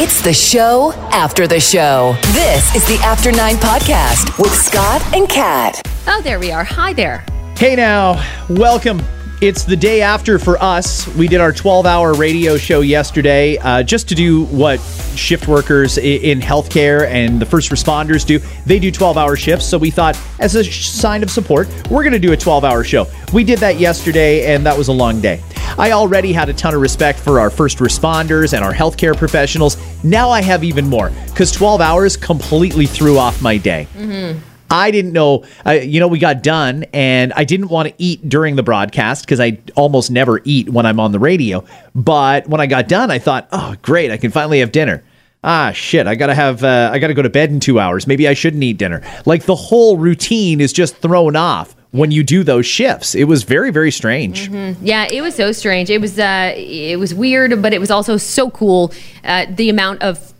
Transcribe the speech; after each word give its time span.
It's 0.00 0.22
the 0.22 0.32
show 0.32 0.92
after 1.10 1.48
the 1.48 1.58
show. 1.58 2.14
This 2.32 2.72
is 2.76 2.86
the 2.86 3.02
After 3.04 3.32
Nine 3.32 3.56
Podcast 3.56 4.38
with 4.40 4.54
Scott 4.54 5.02
and 5.12 5.28
Kat. 5.28 5.82
Oh, 6.06 6.20
there 6.22 6.38
we 6.38 6.52
are. 6.52 6.62
Hi 6.62 6.92
there. 6.92 7.24
Hey 7.56 7.74
now, 7.74 8.24
welcome. 8.48 9.00
It's 9.40 9.62
the 9.62 9.76
day 9.76 10.02
after 10.02 10.36
for 10.40 10.60
us. 10.60 11.06
We 11.14 11.28
did 11.28 11.40
our 11.40 11.52
12 11.52 11.86
hour 11.86 12.12
radio 12.12 12.56
show 12.56 12.80
yesterday 12.80 13.56
uh, 13.58 13.84
just 13.84 14.08
to 14.08 14.16
do 14.16 14.46
what 14.46 14.80
shift 15.14 15.46
workers 15.46 15.96
in 15.96 16.40
healthcare 16.40 17.06
and 17.06 17.40
the 17.40 17.46
first 17.46 17.70
responders 17.70 18.26
do. 18.26 18.40
They 18.66 18.80
do 18.80 18.90
12 18.90 19.16
hour 19.16 19.36
shifts. 19.36 19.64
So 19.64 19.78
we 19.78 19.90
thought, 19.92 20.18
as 20.40 20.56
a 20.56 20.64
sign 20.64 21.22
of 21.22 21.30
support, 21.30 21.68
we're 21.88 22.02
going 22.02 22.14
to 22.14 22.18
do 22.18 22.32
a 22.32 22.36
12 22.36 22.64
hour 22.64 22.82
show. 22.82 23.06
We 23.32 23.44
did 23.44 23.60
that 23.60 23.78
yesterday, 23.78 24.52
and 24.52 24.66
that 24.66 24.76
was 24.76 24.88
a 24.88 24.92
long 24.92 25.20
day. 25.20 25.40
I 25.78 25.92
already 25.92 26.32
had 26.32 26.48
a 26.48 26.52
ton 26.52 26.74
of 26.74 26.80
respect 26.80 27.20
for 27.20 27.38
our 27.38 27.48
first 27.50 27.78
responders 27.78 28.54
and 28.54 28.64
our 28.64 28.74
healthcare 28.74 29.16
professionals. 29.16 29.76
Now 30.02 30.30
I 30.30 30.42
have 30.42 30.64
even 30.64 30.88
more 30.88 31.12
because 31.26 31.52
12 31.52 31.80
hours 31.80 32.16
completely 32.16 32.86
threw 32.86 33.18
off 33.18 33.40
my 33.40 33.56
day. 33.56 33.86
I 34.70 34.90
didn't 34.90 35.12
know, 35.12 35.44
uh, 35.66 35.72
you 35.72 36.00
know, 36.00 36.08
we 36.08 36.18
got 36.18 36.42
done 36.42 36.84
and 36.92 37.32
I 37.34 37.44
didn't 37.44 37.68
want 37.68 37.88
to 37.88 37.94
eat 37.98 38.28
during 38.28 38.56
the 38.56 38.62
broadcast 38.62 39.24
because 39.24 39.40
I 39.40 39.58
almost 39.76 40.10
never 40.10 40.40
eat 40.44 40.68
when 40.68 40.86
I'm 40.86 41.00
on 41.00 41.12
the 41.12 41.18
radio. 41.18 41.64
But 41.94 42.48
when 42.48 42.60
I 42.60 42.66
got 42.66 42.88
done, 42.88 43.10
I 43.10 43.18
thought, 43.18 43.48
oh, 43.52 43.74
great, 43.82 44.10
I 44.10 44.16
can 44.16 44.30
finally 44.30 44.60
have 44.60 44.72
dinner. 44.72 45.02
Ah, 45.44 45.70
shit, 45.72 46.06
I 46.06 46.16
gotta 46.16 46.34
have, 46.34 46.64
uh, 46.64 46.90
I 46.92 46.98
gotta 46.98 47.14
go 47.14 47.22
to 47.22 47.30
bed 47.30 47.50
in 47.50 47.60
two 47.60 47.78
hours. 47.78 48.06
Maybe 48.06 48.26
I 48.26 48.34
shouldn't 48.34 48.62
eat 48.62 48.76
dinner. 48.76 49.02
Like 49.24 49.44
the 49.44 49.54
whole 49.54 49.96
routine 49.96 50.60
is 50.60 50.72
just 50.72 50.96
thrown 50.96 51.36
off 51.36 51.76
when 51.92 52.10
you 52.10 52.22
do 52.22 52.42
those 52.44 52.66
shifts. 52.66 53.14
It 53.14 53.24
was 53.24 53.44
very, 53.44 53.70
very 53.70 53.90
strange. 53.90 54.48
Yeah, 54.82 55.06
it 55.10 55.22
was 55.22 55.34
so 55.34 55.52
strange. 55.52 55.90
It 55.90 56.00
was 56.00 56.18
uh 56.18 56.52
it 56.56 56.98
was 56.98 57.14
weird, 57.14 57.62
but 57.62 57.72
it 57.72 57.78
was 57.78 57.90
also 57.90 58.16
so 58.16 58.50
cool. 58.50 58.92
Uh, 59.24 59.46
the 59.48 59.70
amount 59.70 60.02
of 60.02 60.34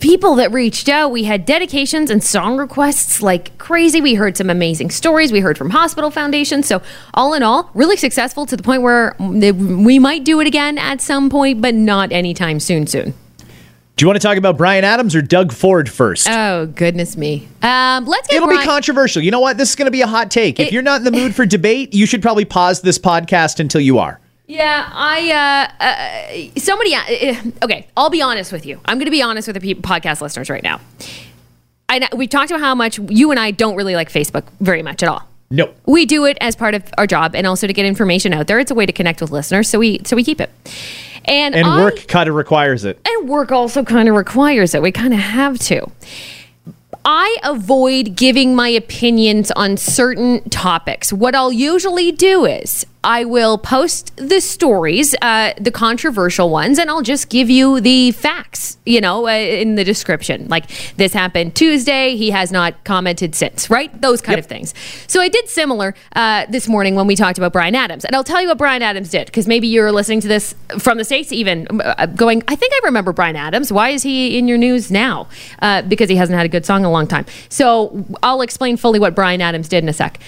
people 0.00 0.34
that 0.36 0.52
reached 0.52 0.88
out. 0.88 1.10
We 1.10 1.24
had 1.24 1.46
dedications 1.46 2.10
and 2.10 2.22
song 2.22 2.56
requests 2.56 3.22
like 3.22 3.56
crazy. 3.58 4.00
We 4.00 4.14
heard 4.14 4.36
some 4.36 4.50
amazing 4.50 4.90
stories. 4.90 5.32
We 5.32 5.40
heard 5.40 5.56
from 5.58 5.70
Hospital 5.70 6.10
foundations. 6.10 6.66
So 6.66 6.82
all 7.14 7.34
in 7.34 7.42
all, 7.42 7.70
really 7.74 7.96
successful 7.96 8.46
to 8.46 8.56
the 8.56 8.62
point 8.62 8.82
where 8.82 9.14
we 9.18 9.98
might 9.98 10.24
do 10.24 10.40
it 10.40 10.46
again 10.46 10.78
at 10.78 11.00
some 11.00 11.30
point, 11.30 11.60
but 11.60 11.74
not 11.74 12.12
anytime 12.12 12.60
soon. 12.60 12.86
Soon. 12.86 13.14
Do 13.96 14.02
you 14.02 14.08
want 14.08 14.20
to 14.20 14.26
talk 14.26 14.36
about 14.36 14.56
Bryan 14.56 14.82
Adams 14.82 15.14
or 15.14 15.22
Doug 15.22 15.52
Ford 15.52 15.88
first? 15.88 16.28
Oh 16.28 16.66
goodness 16.66 17.16
me. 17.16 17.46
Um, 17.62 18.04
let's 18.06 18.26
get 18.26 18.36
It'll 18.38 18.48
Bryan- 18.48 18.62
be 18.62 18.66
controversial. 18.66 19.22
You 19.22 19.30
know 19.30 19.38
what? 19.38 19.56
This 19.56 19.70
is 19.70 19.76
going 19.76 19.86
to 19.86 19.92
be 19.92 20.00
a 20.00 20.06
hot 20.08 20.30
take. 20.32 20.58
If 20.58 20.72
you're 20.72 20.82
not 20.82 20.98
in 20.98 21.04
the 21.04 21.12
mood 21.12 21.34
for 21.34 21.46
debate, 21.46 21.94
you 21.94 22.04
should 22.04 22.20
probably 22.20 22.44
pause 22.44 22.80
this 22.80 22.98
podcast 22.98 23.60
until 23.60 23.80
you 23.80 23.98
are. 24.00 24.18
Yeah, 24.46 24.88
I 24.92 25.70
uh, 25.80 25.84
uh 26.54 26.60
somebody 26.60 26.94
uh, 26.94 27.64
okay, 27.64 27.86
I'll 27.96 28.10
be 28.10 28.20
honest 28.20 28.52
with 28.52 28.66
you. 28.66 28.78
I'm 28.84 28.98
going 28.98 29.06
to 29.06 29.10
be 29.10 29.22
honest 29.22 29.48
with 29.48 29.54
the 29.54 29.60
people, 29.60 29.82
podcast 29.82 30.20
listeners 30.20 30.50
right 30.50 30.62
now. 30.62 30.80
I 31.88 31.98
know- 32.00 32.08
we 32.14 32.26
talked 32.26 32.50
about 32.50 32.60
how 32.60 32.74
much 32.74 32.98
you 33.08 33.30
and 33.30 33.40
I 33.40 33.50
don't 33.52 33.74
really 33.76 33.94
like 33.94 34.10
Facebook 34.10 34.44
very 34.60 34.82
much 34.82 35.02
at 35.02 35.08
all. 35.08 35.26
No. 35.50 35.72
We 35.86 36.04
do 36.04 36.24
it 36.24 36.36
as 36.40 36.56
part 36.56 36.74
of 36.74 36.82
our 36.98 37.06
job 37.06 37.34
and 37.34 37.46
also 37.46 37.66
to 37.66 37.72
get 37.72 37.86
information 37.86 38.32
out 38.34 38.46
there. 38.46 38.58
It's 38.58 38.70
a 38.70 38.74
way 38.74 38.86
to 38.86 38.92
connect 38.92 39.20
with 39.20 39.30
listeners, 39.30 39.68
so 39.68 39.78
we 39.78 40.00
so 40.04 40.14
we 40.16 40.24
keep 40.24 40.40
it. 40.40 40.50
And 41.24 41.54
And 41.54 41.66
I- 41.66 41.82
work 41.82 42.06
kind 42.06 42.28
of 42.28 42.34
requires 42.34 42.84
it. 42.84 42.98
and 43.06 43.28
work 43.28 43.50
also 43.50 43.82
kind 43.82 44.08
of 44.10 44.14
requires 44.14 44.74
it. 44.74 44.82
We 44.82 44.92
kind 44.92 45.14
of 45.14 45.20
have 45.20 45.58
to. 45.60 45.90
I 47.06 47.36
avoid 47.44 48.16
giving 48.16 48.54
my 48.54 48.68
opinions 48.68 49.50
on 49.52 49.76
certain 49.76 50.42
topics. 50.50 51.12
What 51.12 51.34
I'll 51.34 51.52
usually 51.52 52.12
do 52.12 52.44
is 52.46 52.86
I 53.04 53.24
will 53.24 53.58
post 53.58 54.16
the 54.16 54.40
stories, 54.40 55.14
uh, 55.20 55.52
the 55.60 55.70
controversial 55.70 56.48
ones, 56.48 56.78
and 56.78 56.90
I'll 56.90 57.02
just 57.02 57.28
give 57.28 57.50
you 57.50 57.80
the 57.80 58.12
facts, 58.12 58.78
you 58.86 59.00
know, 59.00 59.28
uh, 59.28 59.32
in 59.32 59.74
the 59.74 59.84
description. 59.84 60.48
Like 60.48 60.68
this 60.96 61.12
happened 61.12 61.54
Tuesday. 61.54 62.16
He 62.16 62.30
has 62.30 62.50
not 62.50 62.82
commented 62.84 63.34
since, 63.34 63.68
right? 63.68 64.00
Those 64.00 64.20
kind 64.22 64.38
of 64.38 64.46
things. 64.46 64.72
So 65.06 65.20
I 65.20 65.28
did 65.28 65.48
similar 65.48 65.94
uh, 66.16 66.46
this 66.48 66.66
morning 66.66 66.94
when 66.94 67.06
we 67.06 67.14
talked 67.14 67.36
about 67.36 67.52
Bryan 67.52 67.74
Adams. 67.74 68.04
And 68.06 68.16
I'll 68.16 68.24
tell 68.24 68.40
you 68.40 68.48
what 68.48 68.58
Bryan 68.58 68.82
Adams 68.82 69.10
did, 69.10 69.26
because 69.26 69.46
maybe 69.46 69.68
you're 69.68 69.92
listening 69.92 70.20
to 70.20 70.28
this 70.28 70.54
from 70.78 70.96
the 70.96 71.04
States, 71.04 71.30
even 71.30 71.68
uh, 71.80 72.06
going, 72.06 72.42
I 72.48 72.56
think 72.56 72.72
I 72.72 72.80
remember 72.84 73.12
Bryan 73.12 73.36
Adams. 73.36 73.70
Why 73.70 73.90
is 73.90 74.02
he 74.02 74.38
in 74.38 74.48
your 74.48 74.58
news 74.58 74.90
now? 74.90 75.28
Uh, 75.60 75.82
because 75.82 76.08
he 76.08 76.16
hasn't 76.16 76.36
had 76.36 76.46
a 76.46 76.48
good 76.48 76.64
song 76.64 76.80
in 76.80 76.86
a 76.86 76.90
long 76.90 77.06
time. 77.06 77.26
So 77.50 78.04
I'll 78.22 78.40
explain 78.40 78.78
fully 78.78 78.98
what 78.98 79.14
Bryan 79.14 79.42
Adams 79.42 79.68
did 79.68 79.84
in 79.84 79.90
a 79.90 79.92
sec. 79.92 80.18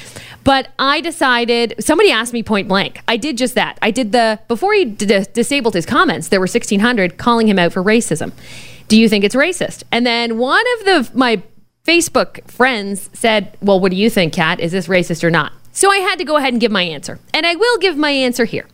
But 0.47 0.69
I 0.79 1.01
decided, 1.01 1.75
somebody 1.81 2.13
asked 2.13 2.33
me 2.33 2.45
point 2.45 2.69
blank. 2.69 3.01
I 3.09 3.17
did 3.17 3.37
just 3.37 3.57
that. 3.57 3.81
I 3.83 3.91
did 3.91 4.13
the, 4.13 4.39
before 4.47 4.73
he 4.75 4.85
d- 4.85 5.25
disabled 5.33 5.75
his 5.75 5.85
comments, 5.85 6.29
there 6.29 6.39
were 6.39 6.45
1,600 6.45 7.19
calling 7.19 7.49
him 7.49 7.59
out 7.59 7.73
for 7.73 7.83
racism. 7.83 8.31
Do 8.87 8.97
you 8.97 9.09
think 9.09 9.25
it's 9.25 9.35
racist? 9.35 9.83
And 9.91 10.07
then 10.07 10.39
one 10.39 10.65
of 10.79 10.85
the, 10.85 11.19
my 11.19 11.43
Facebook 11.85 12.49
friends 12.49 13.11
said, 13.13 13.57
Well, 13.61 13.81
what 13.81 13.91
do 13.91 13.97
you 13.97 14.09
think, 14.09 14.35
Kat? 14.35 14.61
Is 14.61 14.71
this 14.71 14.87
racist 14.87 15.25
or 15.25 15.33
not? 15.33 15.53
So 15.73 15.91
I 15.91 15.97
had 15.97 16.17
to 16.21 16.25
go 16.25 16.37
ahead 16.37 16.55
and 16.55 16.61
give 16.61 16.71
my 16.71 16.83
answer. 16.83 17.19
And 17.35 17.45
I 17.45 17.57
will 17.57 17.79
give 17.79 17.97
my 17.97 18.11
answer 18.11 18.45
here. 18.45 18.69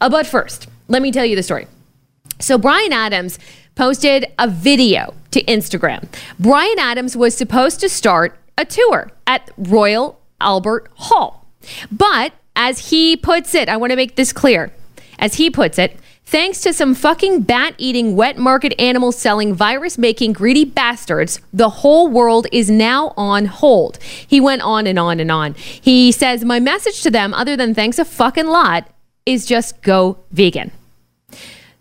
Uh, 0.00 0.08
but 0.08 0.26
first, 0.26 0.66
let 0.88 1.02
me 1.02 1.12
tell 1.12 1.24
you 1.24 1.36
the 1.36 1.44
story. 1.44 1.68
So 2.40 2.58
Bryan 2.58 2.92
Adams 2.92 3.38
posted 3.76 4.26
a 4.40 4.48
video 4.48 5.14
to 5.30 5.40
Instagram. 5.44 6.08
Bryan 6.40 6.80
Adams 6.80 7.16
was 7.16 7.36
supposed 7.36 7.78
to 7.78 7.88
start 7.88 8.36
a 8.58 8.64
tour 8.64 9.12
at 9.28 9.48
Royal 9.56 10.18
Albert 10.42 10.88
Hall. 10.94 11.46
But 11.90 12.32
as 12.56 12.90
he 12.90 13.16
puts 13.16 13.54
it, 13.54 13.68
I 13.68 13.76
want 13.76 13.90
to 13.90 13.96
make 13.96 14.16
this 14.16 14.32
clear. 14.32 14.72
As 15.18 15.34
he 15.34 15.48
puts 15.50 15.78
it, 15.78 15.96
thanks 16.26 16.60
to 16.62 16.72
some 16.72 16.94
fucking 16.94 17.42
bat 17.42 17.74
eating, 17.78 18.16
wet 18.16 18.36
market 18.36 18.74
animal 18.80 19.12
selling, 19.12 19.54
virus 19.54 19.96
making, 19.96 20.32
greedy 20.32 20.64
bastards, 20.64 21.40
the 21.52 21.68
whole 21.68 22.08
world 22.08 22.46
is 22.50 22.68
now 22.70 23.12
on 23.16 23.46
hold. 23.46 23.98
He 24.02 24.40
went 24.40 24.62
on 24.62 24.86
and 24.86 24.98
on 24.98 25.20
and 25.20 25.30
on. 25.30 25.54
He 25.54 26.10
says, 26.10 26.44
My 26.44 26.58
message 26.58 27.02
to 27.02 27.10
them, 27.10 27.32
other 27.34 27.56
than 27.56 27.74
thanks 27.74 27.98
a 27.98 28.04
fucking 28.04 28.46
lot, 28.48 28.88
is 29.24 29.46
just 29.46 29.80
go 29.82 30.18
vegan. 30.32 30.72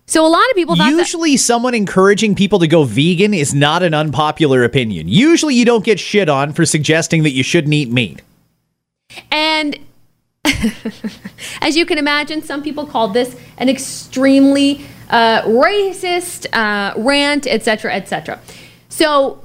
So 0.06 0.26
a 0.26 0.28
lot 0.28 0.44
of 0.50 0.56
people 0.56 0.76
thought 0.76 0.92
that- 0.92 0.98
Usually, 0.98 1.38
someone 1.38 1.74
encouraging 1.74 2.36
people 2.36 2.60
to 2.60 2.68
go 2.68 2.84
vegan 2.84 3.34
is 3.34 3.54
not 3.54 3.82
an 3.82 3.94
unpopular 3.94 4.64
opinion. 4.66 5.08
Usually, 5.08 5.56
you 5.56 5.64
don't 5.64 5.86
get 5.86 6.00
shit 6.02 6.28
on 6.28 6.52
for 6.52 6.66
suggesting 6.66 7.24
that 7.24 7.32
you 7.32 7.44
shouldn't 7.44 7.74
eat 7.74 7.90
meat. 7.90 8.22
And 9.32 9.80
as 11.62 11.78
you 11.78 11.86
can 11.86 11.98
imagine, 11.98 12.42
some 12.42 12.64
people 12.64 12.86
called 12.86 13.14
this 13.14 13.36
an 13.58 13.70
extremely 13.70 14.86
uh, 15.10 15.44
racist 15.44 16.48
uh, 16.54 16.94
rant, 17.00 17.48
etc., 17.48 17.94
etc. 17.94 18.40
So 18.90 19.44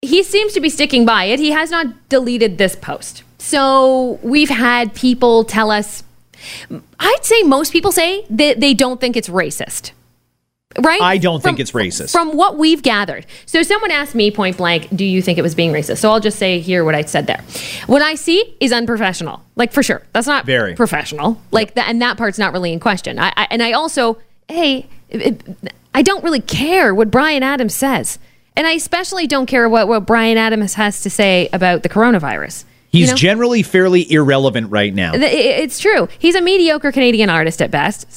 he 0.00 0.22
seems 0.22 0.52
to 0.52 0.60
be 0.60 0.68
sticking 0.68 1.04
by 1.04 1.24
it. 1.24 1.38
He 1.38 1.50
has 1.50 1.70
not 1.70 2.08
deleted 2.08 2.58
this 2.58 2.76
post. 2.76 3.22
So 3.38 4.18
we've 4.22 4.50
had 4.50 4.94
people 4.94 5.44
tell 5.44 5.70
us. 5.70 6.02
I'd 7.00 7.24
say 7.24 7.42
most 7.42 7.72
people 7.72 7.90
say 7.90 8.26
that 8.30 8.60
they 8.60 8.74
don't 8.74 9.00
think 9.00 9.16
it's 9.16 9.28
racist. 9.28 9.92
Right? 10.80 11.00
I 11.00 11.18
don't 11.18 11.42
think 11.42 11.60
it's 11.60 11.70
racist. 11.72 12.10
From 12.12 12.36
what 12.36 12.58
we've 12.58 12.82
gathered. 12.82 13.26
So 13.46 13.62
someone 13.62 13.90
asked 13.90 14.14
me 14.14 14.30
point 14.30 14.56
blank, 14.56 14.88
do 14.94 15.04
you 15.04 15.22
think 15.22 15.38
it 15.38 15.42
was 15.42 15.54
being 15.54 15.72
racist? 15.72 15.98
So 15.98 16.10
I'll 16.10 16.20
just 16.20 16.38
say 16.38 16.60
here 16.60 16.84
what 16.84 16.94
I 16.94 17.02
said 17.02 17.26
there. 17.26 17.42
What 17.86 18.02
I 18.02 18.14
see 18.16 18.56
is 18.60 18.72
unprofessional. 18.72 19.44
Like 19.56 19.72
for 19.72 19.82
sure. 19.82 20.02
That's 20.12 20.26
not 20.26 20.46
Very. 20.46 20.74
professional. 20.74 21.40
Like 21.50 21.74
that 21.74 21.88
and 21.88 22.02
that 22.02 22.16
part's 22.16 22.38
not 22.38 22.52
really 22.52 22.72
in 22.72 22.80
question. 22.80 23.18
I, 23.18 23.32
I 23.36 23.46
and 23.50 23.62
I 23.62 23.72
also, 23.72 24.18
hey, 24.48 24.88
it- 25.08 25.42
I 25.94 26.02
don't 26.02 26.24
really 26.24 26.40
care 26.40 26.92
what 26.92 27.10
Bryan 27.10 27.44
Adams 27.44 27.74
says. 27.74 28.18
And 28.56 28.66
I 28.66 28.72
especially 28.72 29.26
don't 29.28 29.46
care 29.46 29.68
what, 29.68 29.86
what 29.88 30.06
Bryan 30.06 30.38
Adams 30.38 30.74
has 30.74 31.02
to 31.02 31.10
say 31.10 31.48
about 31.52 31.82
the 31.84 31.88
coronavirus. 31.88 32.64
You 32.90 33.00
He's 33.00 33.10
know? 33.10 33.16
generally 33.16 33.62
fairly 33.62 34.10
irrelevant 34.10 34.70
right 34.70 34.94
now. 34.94 35.12
It's 35.14 35.78
true. 35.80 36.08
He's 36.18 36.34
a 36.36 36.40
mediocre 36.40 36.92
Canadian 36.92 37.30
artist 37.30 37.60
at 37.62 37.70
best. 37.72 38.08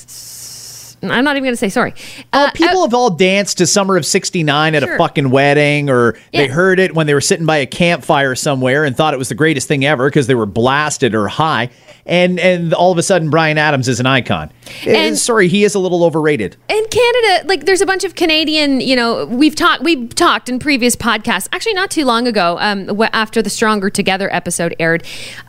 I'm 1.04 1.24
not 1.24 1.36
even 1.36 1.44
going 1.44 1.54
to 1.54 1.58
say 1.58 1.70
sorry. 1.70 1.94
Uh, 2.34 2.50
People 2.52 2.82
have 2.84 2.94
all 2.94 3.12
danced 3.12 3.60
to 3.60 3.68
Summer 3.68 3.98
of 3.98 4.06
69 4.06 4.74
at 4.76 4.84
Sure. 4.84 4.96
a 4.96 4.98
fucking 4.98 5.30
wedding, 5.30 5.90
or 5.90 6.18
they 6.34 6.48
heard 6.48 6.80
it 6.80 6.96
when 6.96 7.06
they 7.08 7.14
were 7.14 7.22
sitting 7.22 7.46
by 7.46 7.58
a 7.58 7.66
campfire 7.68 8.34
somewhere 8.36 8.84
and 8.84 8.96
thought 8.98 9.14
it 9.14 9.18
was 9.18 9.30
the 9.30 9.36
greatest 9.36 9.68
thing 9.68 9.86
ever 9.86 10.10
because 10.10 10.28
they 10.28 10.36
were 10.36 10.46
blasted 10.48 11.14
or 11.14 11.28
high. 11.28 11.70
And 12.06 12.40
and 12.40 12.74
all 12.74 12.92
of 12.92 12.98
a 12.98 13.04
sudden, 13.04 13.30
Bryan 13.30 13.58
Adams 13.58 13.88
is 13.90 14.00
an 14.00 14.06
icon. 14.06 14.50
Eh, 14.86 14.96
And- 14.96 15.18
sorry, 15.18 15.50
he 15.50 15.64
is 15.66 15.76
a 15.76 15.80
little 15.80 16.04
overrated. 16.06 16.56
in 16.70 16.86
Canada, 16.90 17.48
like 17.48 17.66
there's 17.66 17.82
a 17.82 17.86
bunch 17.86 18.04
of 18.06 18.16
Canadian, 18.16 18.80
you 18.80 18.96
know, 18.96 19.26
we've 19.26 19.56
talked 19.56 19.84
we've 19.84 20.16
talked 20.16 20.48
in 20.50 20.58
previous 20.58 20.96
podcasts, 20.96 21.48
actually 21.52 21.74
not 21.74 21.92
too 21.92 22.06
long 22.06 22.26
ago, 22.26 22.58
um, 22.60 22.90
after 23.14 23.42
the 23.42 23.50
Stronger 23.50 23.90
Together 23.90 24.34
episode 24.34 24.74
aired 24.80 25.04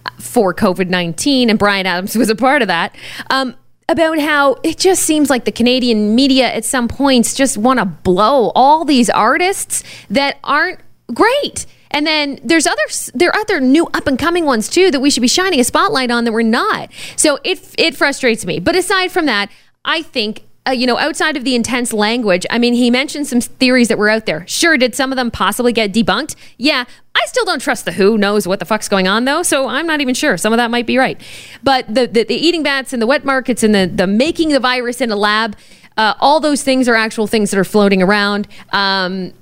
uh, 0.04 0.10
for 0.18 0.52
COVID 0.52 0.88
nineteen, 0.88 1.48
and 1.48 1.58
Bryan 1.60 1.86
Adams 1.86 2.16
was 2.16 2.28
a 2.28 2.34
part 2.36 2.60
of 2.60 2.68
that. 2.68 2.92
Um, 3.30 3.54
about 3.88 4.18
how 4.18 4.56
it 4.62 4.78
just 4.78 5.02
seems 5.02 5.30
like 5.30 5.44
the 5.44 5.52
Canadian 5.52 6.14
media 6.14 6.52
at 6.52 6.64
some 6.64 6.88
points 6.88 7.34
just 7.34 7.56
want 7.56 7.78
to 7.78 7.84
blow 7.84 8.52
all 8.54 8.84
these 8.84 9.08
artists 9.08 9.82
that 10.10 10.38
aren't 10.44 10.80
great. 11.14 11.66
And 11.90 12.06
then 12.06 12.38
there's 12.44 12.66
other 12.66 12.82
there 13.14 13.30
are 13.30 13.40
other 13.40 13.60
new 13.60 13.86
up 13.94 14.06
and 14.06 14.18
coming 14.18 14.44
ones 14.44 14.68
too 14.68 14.90
that 14.90 15.00
we 15.00 15.10
should 15.10 15.22
be 15.22 15.28
shining 15.28 15.58
a 15.58 15.64
spotlight 15.64 16.10
on 16.10 16.24
that 16.24 16.32
we're 16.32 16.42
not. 16.42 16.90
So 17.16 17.38
it 17.44 17.74
it 17.78 17.96
frustrates 17.96 18.44
me. 18.44 18.60
But 18.60 18.76
aside 18.76 19.10
from 19.10 19.26
that, 19.26 19.50
I 19.84 20.02
think 20.02 20.42
uh, 20.68 20.70
you 20.70 20.86
know, 20.86 20.98
outside 20.98 21.36
of 21.36 21.44
the 21.44 21.54
intense 21.54 21.92
language, 21.92 22.44
I 22.50 22.58
mean, 22.58 22.74
he 22.74 22.90
mentioned 22.90 23.26
some 23.26 23.40
theories 23.40 23.88
that 23.88 23.96
were 23.96 24.10
out 24.10 24.26
there. 24.26 24.46
Sure, 24.46 24.76
did 24.76 24.94
some 24.94 25.10
of 25.10 25.16
them 25.16 25.30
possibly 25.30 25.72
get 25.72 25.92
debunked? 25.92 26.36
Yeah. 26.58 26.84
I 27.14 27.26
still 27.26 27.44
don't 27.44 27.60
trust 27.60 27.84
the 27.84 27.92
WHO 27.92 28.16
knows 28.18 28.46
what 28.46 28.60
the 28.60 28.64
fuck's 28.64 28.88
going 28.88 29.08
on 29.08 29.24
though, 29.24 29.42
so 29.42 29.66
I'm 29.66 29.86
not 29.86 30.00
even 30.00 30.14
sure. 30.14 30.36
Some 30.36 30.52
of 30.52 30.58
that 30.58 30.70
might 30.70 30.86
be 30.86 30.98
right. 30.98 31.20
But 31.64 31.92
the, 31.92 32.06
the, 32.06 32.22
the 32.24 32.34
eating 32.34 32.62
bats 32.62 32.92
and 32.92 33.02
the 33.02 33.06
wet 33.06 33.24
markets 33.24 33.62
and 33.62 33.74
the, 33.74 33.90
the 33.92 34.06
making 34.06 34.50
the 34.50 34.60
virus 34.60 35.00
in 35.00 35.10
a 35.10 35.16
lab, 35.16 35.56
uh, 35.96 36.14
all 36.20 36.38
those 36.38 36.62
things 36.62 36.86
are 36.86 36.94
actual 36.94 37.26
things 37.26 37.50
that 37.50 37.58
are 37.58 37.64
floating 37.64 38.02
around. 38.02 38.46
Um, 38.70 39.32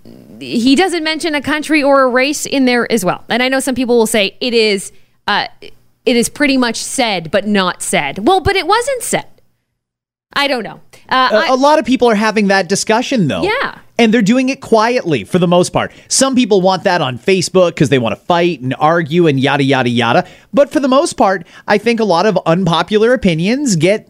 he 0.40 0.75
doesn't 0.75 1.05
mention 1.05 1.34
a 1.34 1.43
country 1.43 1.82
or 1.82 2.02
a 2.02 2.08
race 2.08 2.46
in 2.46 2.64
there 2.64 2.90
as 2.90 3.05
well. 3.05 3.25
And 3.28 3.43
I 3.43 3.49
know 3.49 3.61
some 3.61 3.75
people 3.75 3.99
will 3.99 4.06
say 4.06 4.37
it 4.40 4.55
is 4.55 4.93
uh, 5.26 5.49
it 5.61 6.17
is 6.17 6.28
pretty 6.28 6.56
much 6.56 6.76
said 6.76 7.31
but 7.31 7.46
not 7.46 7.82
said. 7.82 8.26
Well, 8.26 8.40
but 8.40 8.56
it 8.56 8.67
wasn't 8.67 9.02
said. 9.02 9.35
I 10.36 10.46
don't 10.48 10.62
know. 10.62 10.80
Uh, 11.08 11.28
a, 11.32 11.36
I- 11.36 11.46
a 11.48 11.56
lot 11.56 11.78
of 11.78 11.84
people 11.84 12.08
are 12.08 12.14
having 12.14 12.48
that 12.48 12.68
discussion 12.68 13.26
though. 13.28 13.42
Yeah. 13.42 13.78
And 13.98 14.12
they're 14.12 14.20
doing 14.20 14.50
it 14.50 14.60
quietly 14.60 15.24
for 15.24 15.38
the 15.38 15.48
most 15.48 15.70
part. 15.70 15.90
Some 16.08 16.34
people 16.34 16.60
want 16.60 16.84
that 16.84 17.00
on 17.00 17.18
Facebook 17.18 17.68
because 17.70 17.88
they 17.88 17.98
want 17.98 18.12
to 18.14 18.22
fight 18.26 18.60
and 18.60 18.74
argue 18.78 19.26
and 19.26 19.40
yada, 19.40 19.62
yada, 19.64 19.88
yada. 19.88 20.28
But 20.52 20.70
for 20.70 20.80
the 20.80 20.88
most 20.88 21.14
part, 21.14 21.46
I 21.66 21.78
think 21.78 21.98
a 21.98 22.04
lot 22.04 22.26
of 22.26 22.38
unpopular 22.44 23.14
opinions 23.14 23.74
get 23.74 24.06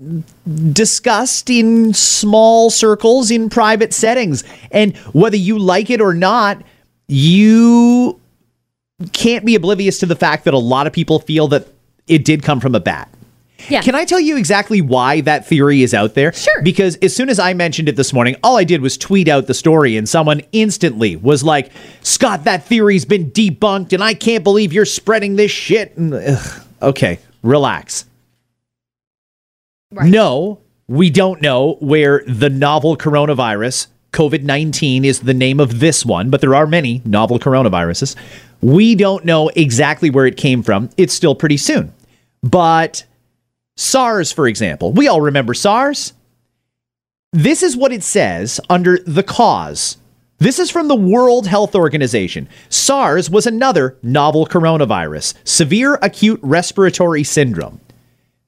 discussed 0.72 1.48
in 1.50 1.94
small 1.94 2.70
circles 2.70 3.30
in 3.30 3.48
private 3.48 3.92
settings. 3.94 4.42
And 4.72 4.96
whether 5.12 5.36
you 5.36 5.56
like 5.56 5.88
it 5.88 6.00
or 6.00 6.14
not, 6.14 6.60
you 7.06 8.20
can't 9.12 9.44
be 9.44 9.54
oblivious 9.54 10.00
to 10.00 10.06
the 10.06 10.16
fact 10.16 10.46
that 10.46 10.54
a 10.54 10.58
lot 10.58 10.88
of 10.88 10.92
people 10.92 11.20
feel 11.20 11.46
that 11.48 11.68
it 12.08 12.24
did 12.24 12.42
come 12.42 12.58
from 12.58 12.74
a 12.74 12.80
bat. 12.80 13.08
Yeah. 13.68 13.80
Can 13.82 13.94
I 13.94 14.04
tell 14.04 14.20
you 14.20 14.36
exactly 14.36 14.80
why 14.80 15.22
that 15.22 15.46
theory 15.46 15.82
is 15.82 15.94
out 15.94 16.14
there? 16.14 16.32
Sure. 16.32 16.62
Because 16.62 16.96
as 16.96 17.16
soon 17.16 17.28
as 17.28 17.38
I 17.38 17.54
mentioned 17.54 17.88
it 17.88 17.96
this 17.96 18.12
morning, 18.12 18.36
all 18.42 18.56
I 18.56 18.64
did 18.64 18.80
was 18.80 18.96
tweet 18.96 19.28
out 19.28 19.46
the 19.46 19.54
story, 19.54 19.96
and 19.96 20.08
someone 20.08 20.42
instantly 20.52 21.16
was 21.16 21.42
like, 21.42 21.72
Scott, 22.02 22.44
that 22.44 22.64
theory's 22.64 23.04
been 23.04 23.30
debunked, 23.30 23.92
and 23.92 24.04
I 24.04 24.14
can't 24.14 24.44
believe 24.44 24.72
you're 24.72 24.84
spreading 24.84 25.36
this 25.36 25.50
shit. 25.50 25.96
And, 25.96 26.14
ugh, 26.14 26.62
okay, 26.82 27.18
relax. 27.42 28.04
Right. 29.90 30.10
No, 30.10 30.60
we 30.88 31.10
don't 31.10 31.40
know 31.40 31.74
where 31.80 32.22
the 32.26 32.50
novel 32.50 32.96
coronavirus, 32.96 33.88
COVID 34.12 34.42
19 34.42 35.04
is 35.04 35.20
the 35.20 35.34
name 35.34 35.60
of 35.60 35.80
this 35.80 36.04
one, 36.04 36.30
but 36.30 36.40
there 36.40 36.54
are 36.54 36.66
many 36.66 37.02
novel 37.04 37.38
coronaviruses. 37.38 38.16
We 38.62 38.94
don't 38.94 39.24
know 39.24 39.48
exactly 39.50 40.10
where 40.10 40.26
it 40.26 40.36
came 40.36 40.62
from. 40.62 40.90
It's 40.96 41.12
still 41.12 41.34
pretty 41.34 41.56
soon. 41.56 41.92
But 42.42 43.04
SARS, 43.76 44.32
for 44.32 44.48
example, 44.48 44.92
we 44.92 45.06
all 45.06 45.20
remember 45.20 45.54
SARS. 45.54 46.14
This 47.32 47.62
is 47.62 47.76
what 47.76 47.92
it 47.92 48.02
says 48.02 48.60
under 48.70 48.98
the 48.98 49.22
cause. 49.22 49.98
This 50.38 50.58
is 50.58 50.70
from 50.70 50.88
the 50.88 50.96
World 50.96 51.46
Health 51.46 51.74
Organization. 51.74 52.48
SARS 52.68 53.30
was 53.30 53.46
another 53.46 53.96
novel 54.02 54.46
coronavirus, 54.46 55.34
severe 55.44 55.94
acute 56.02 56.40
respiratory 56.42 57.24
syndrome. 57.24 57.80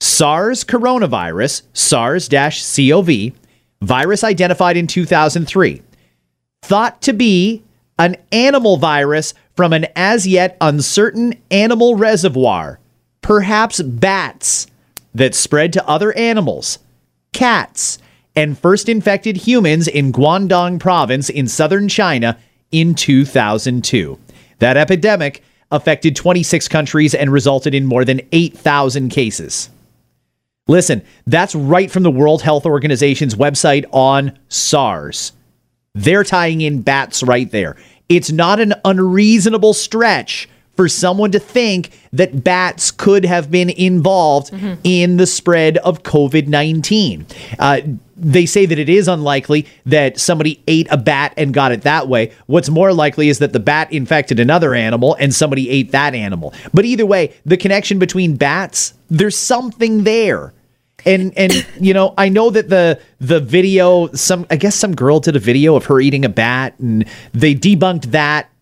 SARS 0.01 0.65
coronavirus, 0.65 1.63
SARS 1.73 2.29
CoV, 2.29 3.33
virus 3.83 4.25
identified 4.25 4.77
in 4.77 4.87
2003, 4.87 5.83
thought 6.63 7.03
to 7.03 7.13
be 7.13 7.63
an 7.99 8.17
animal 8.33 8.77
virus 8.77 9.35
from 9.57 9.73
an 9.73 9.87
as 9.97 10.27
yet 10.27 10.57
uncertain 10.61 11.35
animal 11.51 11.97
reservoir, 11.97 12.79
perhaps 13.23 13.83
bats, 13.83 14.67
that 15.19 15.35
spread 15.35 15.73
to 15.75 15.87
other 15.87 16.17
animals, 16.17 16.79
cats, 17.33 17.99
and 18.35 18.57
first 18.57 18.89
infected 18.89 19.37
humans 19.37 19.89
in 19.89 20.13
Guangdong 20.13 20.79
province 20.79 21.29
in 21.29 21.49
southern 21.49 21.89
China 21.89 22.39
in 22.71 22.95
2002. 22.95 24.19
That 24.61 24.77
epidemic 24.77 25.43
affected 25.71 26.17
26 26.17 26.69
countries 26.69 27.15
and 27.15 27.33
resulted 27.33 27.75
in 27.75 27.85
more 27.85 28.05
than 28.05 28.21
8,000 28.33 29.11
cases. 29.11 29.71
Listen, 30.69 31.03
that's 31.27 31.55
right 31.55 31.91
from 31.91 32.05
the 32.05 32.11
World 32.11 32.43
Health 32.43 32.65
Organization's 32.65 33.35
website 33.35 33.87
on 33.91 34.39
SARS. 34.49 35.33
They're 35.95 36.25
tying 36.25 36.61
in 36.61 36.83
bats 36.83 37.23
right 37.23 37.51
there. 37.51 37.77
It's 38.09 38.31
not 38.31 38.61
an 38.61 38.75
unreasonable 38.85 39.75
stretch 39.75 40.49
for 40.79 40.89
someone 40.89 41.33
to 41.33 41.41
think 41.41 41.91
that 42.13 42.45
bats 42.45 42.93
could 42.93 43.25
have 43.25 43.51
been 43.51 43.69
involved 43.69 44.53
in 44.85 45.17
the 45.17 45.27
spread 45.27 45.77
of 45.79 46.05
COVID 46.05 46.47
19. 46.47 47.27
Uh, 47.59 47.81
they 48.17 48.47
say 48.47 48.65
that 48.65 48.79
it 48.79 48.89
is 48.89 49.09
unlikely 49.09 49.67
that 49.87 50.21
somebody 50.21 50.63
ate 50.69 50.87
a 50.93 50.97
bat 50.97 51.35
and 51.37 51.53
got 51.53 51.73
it 51.73 51.83
that 51.83 52.07
way. 52.07 52.33
What's 52.47 52.71
more 52.71 52.93
likely 52.93 53.29
is 53.29 53.41
that 53.41 53.53
the 53.53 53.59
bat 53.59 53.93
infected 53.93 54.39
another 54.39 54.73
animal 54.73 55.17
and 55.19 55.35
somebody 55.35 55.69
ate 55.69 55.91
that 55.91 56.15
animal. 56.15 56.55
But 56.73 56.85
either 56.85 57.05
way, 57.05 57.35
the 57.45 57.57
connection 57.57 57.99
between 57.99 58.37
bats, 58.37 58.95
there's 59.11 59.37
something 59.37 60.05
there. 60.05 60.55
And 61.05 61.37
and 61.37 61.67
you 61.81 61.93
know, 61.93 62.15
I 62.17 62.29
know 62.29 62.51
that 62.51 62.69
the 62.69 63.01
the 63.19 63.41
video 63.41 64.13
some 64.13 64.47
I 64.49 64.55
guess 64.55 64.77
some 64.77 64.95
girl 64.95 65.19
did 65.19 65.35
a 65.35 65.41
video 65.41 65.75
of 65.75 65.87
her 65.87 65.99
eating 65.99 66.25
a 66.25 66.29
bat 66.29 66.79
and 66.79 67.05
they 67.33 67.57
debunked 67.57 68.13
that. 68.13 68.53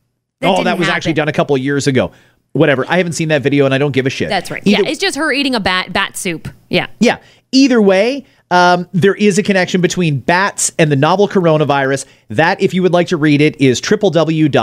That 0.40 0.48
oh, 0.50 0.64
that 0.64 0.78
was 0.78 0.88
actually 0.88 1.14
done 1.14 1.28
a 1.28 1.32
couple 1.32 1.56
of 1.56 1.62
years 1.62 1.86
ago. 1.86 2.12
Whatever. 2.52 2.84
I 2.88 2.96
haven't 2.96 3.12
seen 3.12 3.28
that 3.28 3.42
video 3.42 3.64
and 3.64 3.74
I 3.74 3.78
don't 3.78 3.92
give 3.92 4.06
a 4.06 4.10
shit. 4.10 4.28
That's 4.28 4.50
right. 4.50 4.62
Either- 4.66 4.82
yeah, 4.82 4.88
it's 4.88 5.00
just 5.00 5.16
her 5.16 5.32
eating 5.32 5.54
a 5.54 5.60
bat 5.60 5.92
bat 5.92 6.16
soup. 6.16 6.48
Yeah. 6.68 6.86
yeah. 7.00 7.18
Either 7.52 7.80
way, 7.80 8.24
um, 8.50 8.88
there 8.92 9.14
is 9.14 9.38
a 9.38 9.42
connection 9.42 9.80
between 9.80 10.20
bats 10.20 10.72
and 10.78 10.90
the 10.90 10.96
novel 10.96 11.28
coronavirus. 11.28 12.06
That, 12.28 12.60
if 12.60 12.74
you 12.74 12.82
would 12.82 12.92
like 12.92 13.08
to 13.08 13.16
read 13.16 13.40
it, 13.40 13.60
is 13.60 13.80
www.who.int. 13.80 14.56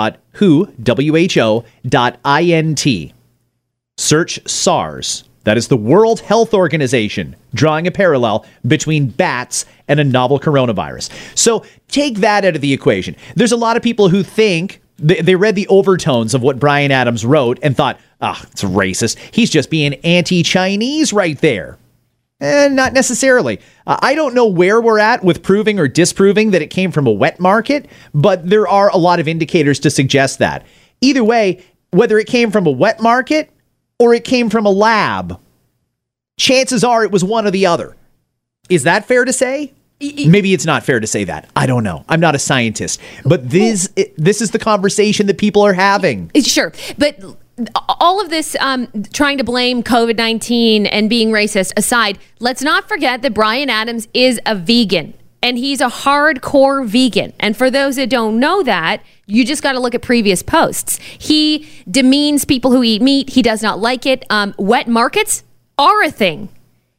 Search 3.97 4.49
SARS. 4.49 5.23
That 5.43 5.57
is 5.57 5.67
the 5.67 5.77
World 5.77 6.21
Health 6.21 6.53
Organization 6.53 7.35
drawing 7.53 7.85
a 7.85 7.91
parallel 7.91 8.45
between 8.65 9.07
bats 9.07 9.65
and 9.87 9.99
a 9.99 10.03
novel 10.03 10.39
coronavirus. 10.39 11.09
So 11.37 11.65
take 11.89 12.19
that 12.19 12.45
out 12.45 12.55
of 12.55 12.61
the 12.61 12.71
equation. 12.73 13.15
There's 13.35 13.51
a 13.51 13.57
lot 13.57 13.75
of 13.75 13.83
people 13.83 14.07
who 14.07 14.23
think 14.23 14.81
they, 14.97 15.21
they 15.21 15.35
read 15.35 15.55
the 15.55 15.67
overtones 15.67 16.33
of 16.33 16.41
what 16.41 16.59
Bryan 16.59 16.91
Adams 16.91 17.25
wrote 17.25 17.59
and 17.61 17.75
thought, 17.75 17.99
ah, 18.21 18.41
it's 18.51 18.63
racist. 18.63 19.17
He's 19.31 19.49
just 19.49 19.69
being 19.69 19.93
anti 20.03 20.43
Chinese 20.43 21.13
right 21.13 21.37
there. 21.39 21.77
Eh, 22.41 22.67
not 22.67 22.93
necessarily. 22.93 23.59
Uh, 23.87 23.97
I 24.01 24.15
don't 24.15 24.33
know 24.33 24.47
where 24.47 24.81
we're 24.81 24.99
at 24.99 25.23
with 25.23 25.43
proving 25.43 25.79
or 25.79 25.87
disproving 25.87 26.51
that 26.51 26.61
it 26.61 26.69
came 26.69 26.91
from 26.91 27.07
a 27.07 27.11
wet 27.11 27.39
market, 27.39 27.87
but 28.13 28.49
there 28.49 28.67
are 28.67 28.89
a 28.89 28.97
lot 28.97 29.19
of 29.19 29.27
indicators 29.27 29.79
to 29.79 29.89
suggest 29.89 30.39
that. 30.39 30.65
Either 31.01 31.23
way, 31.23 31.63
whether 31.91 32.17
it 32.19 32.27
came 32.27 32.51
from 32.51 32.67
a 32.67 32.71
wet 32.71 32.99
market 32.99 33.49
or 33.99 34.13
it 34.13 34.25
came 34.25 34.49
from 34.49 34.65
a 34.65 34.71
lab, 34.71 35.39
chances 36.37 36.83
are 36.83 37.03
it 37.03 37.11
was 37.11 37.23
one 37.23 37.45
or 37.45 37.51
the 37.51 37.65
other. 37.65 37.95
Is 38.69 38.83
that 38.83 39.05
fair 39.05 39.23
to 39.25 39.33
say? 39.33 39.71
Maybe 40.27 40.53
it's 40.53 40.65
not 40.65 40.83
fair 40.83 40.99
to 40.99 41.07
say 41.07 41.23
that. 41.23 41.49
I 41.55 41.65
don't 41.65 41.83
know. 41.83 42.03
I'm 42.09 42.19
not 42.19 42.35
a 42.35 42.39
scientist, 42.39 42.99
but 43.25 43.49
this 43.49 43.89
this 44.17 44.41
is 44.41 44.51
the 44.51 44.59
conversation 44.59 45.27
that 45.27 45.37
people 45.37 45.61
are 45.61 45.73
having. 45.73 46.31
Sure, 46.43 46.71
but 46.97 47.19
all 47.87 48.19
of 48.19 48.29
this 48.29 48.55
um, 48.59 48.87
trying 49.13 49.37
to 49.37 49.43
blame 49.43 49.83
COVID 49.83 50.17
nineteen 50.17 50.85
and 50.85 51.09
being 51.09 51.29
racist 51.29 51.73
aside, 51.77 52.19
let's 52.39 52.61
not 52.61 52.87
forget 52.87 53.21
that 53.21 53.33
Bryan 53.33 53.69
Adams 53.69 54.07
is 54.13 54.39
a 54.45 54.55
vegan. 54.55 55.13
And 55.45 55.57
he's 55.57 55.81
a 55.81 55.89
hardcore 55.89 56.87
vegan. 56.87 57.33
And 57.37 57.57
for 57.57 57.69
those 57.69 57.97
that 57.97 58.09
don't 58.09 58.39
know 58.39 58.63
that, 58.63 59.03
you 59.25 59.43
just 59.43 59.61
got 59.61 59.73
to 59.73 59.79
look 59.81 59.93
at 59.93 60.01
previous 60.01 60.41
posts. 60.41 60.99
He 61.19 61.67
demeans 61.91 62.45
people 62.45 62.71
who 62.71 62.81
eat 62.81 63.01
meat. 63.01 63.31
He 63.31 63.41
does 63.41 63.61
not 63.61 63.77
like 63.77 64.05
it. 64.05 64.23
Um, 64.29 64.55
wet 64.57 64.87
markets 64.87 65.43
are 65.77 66.01
a 66.01 66.09
thing. 66.09 66.47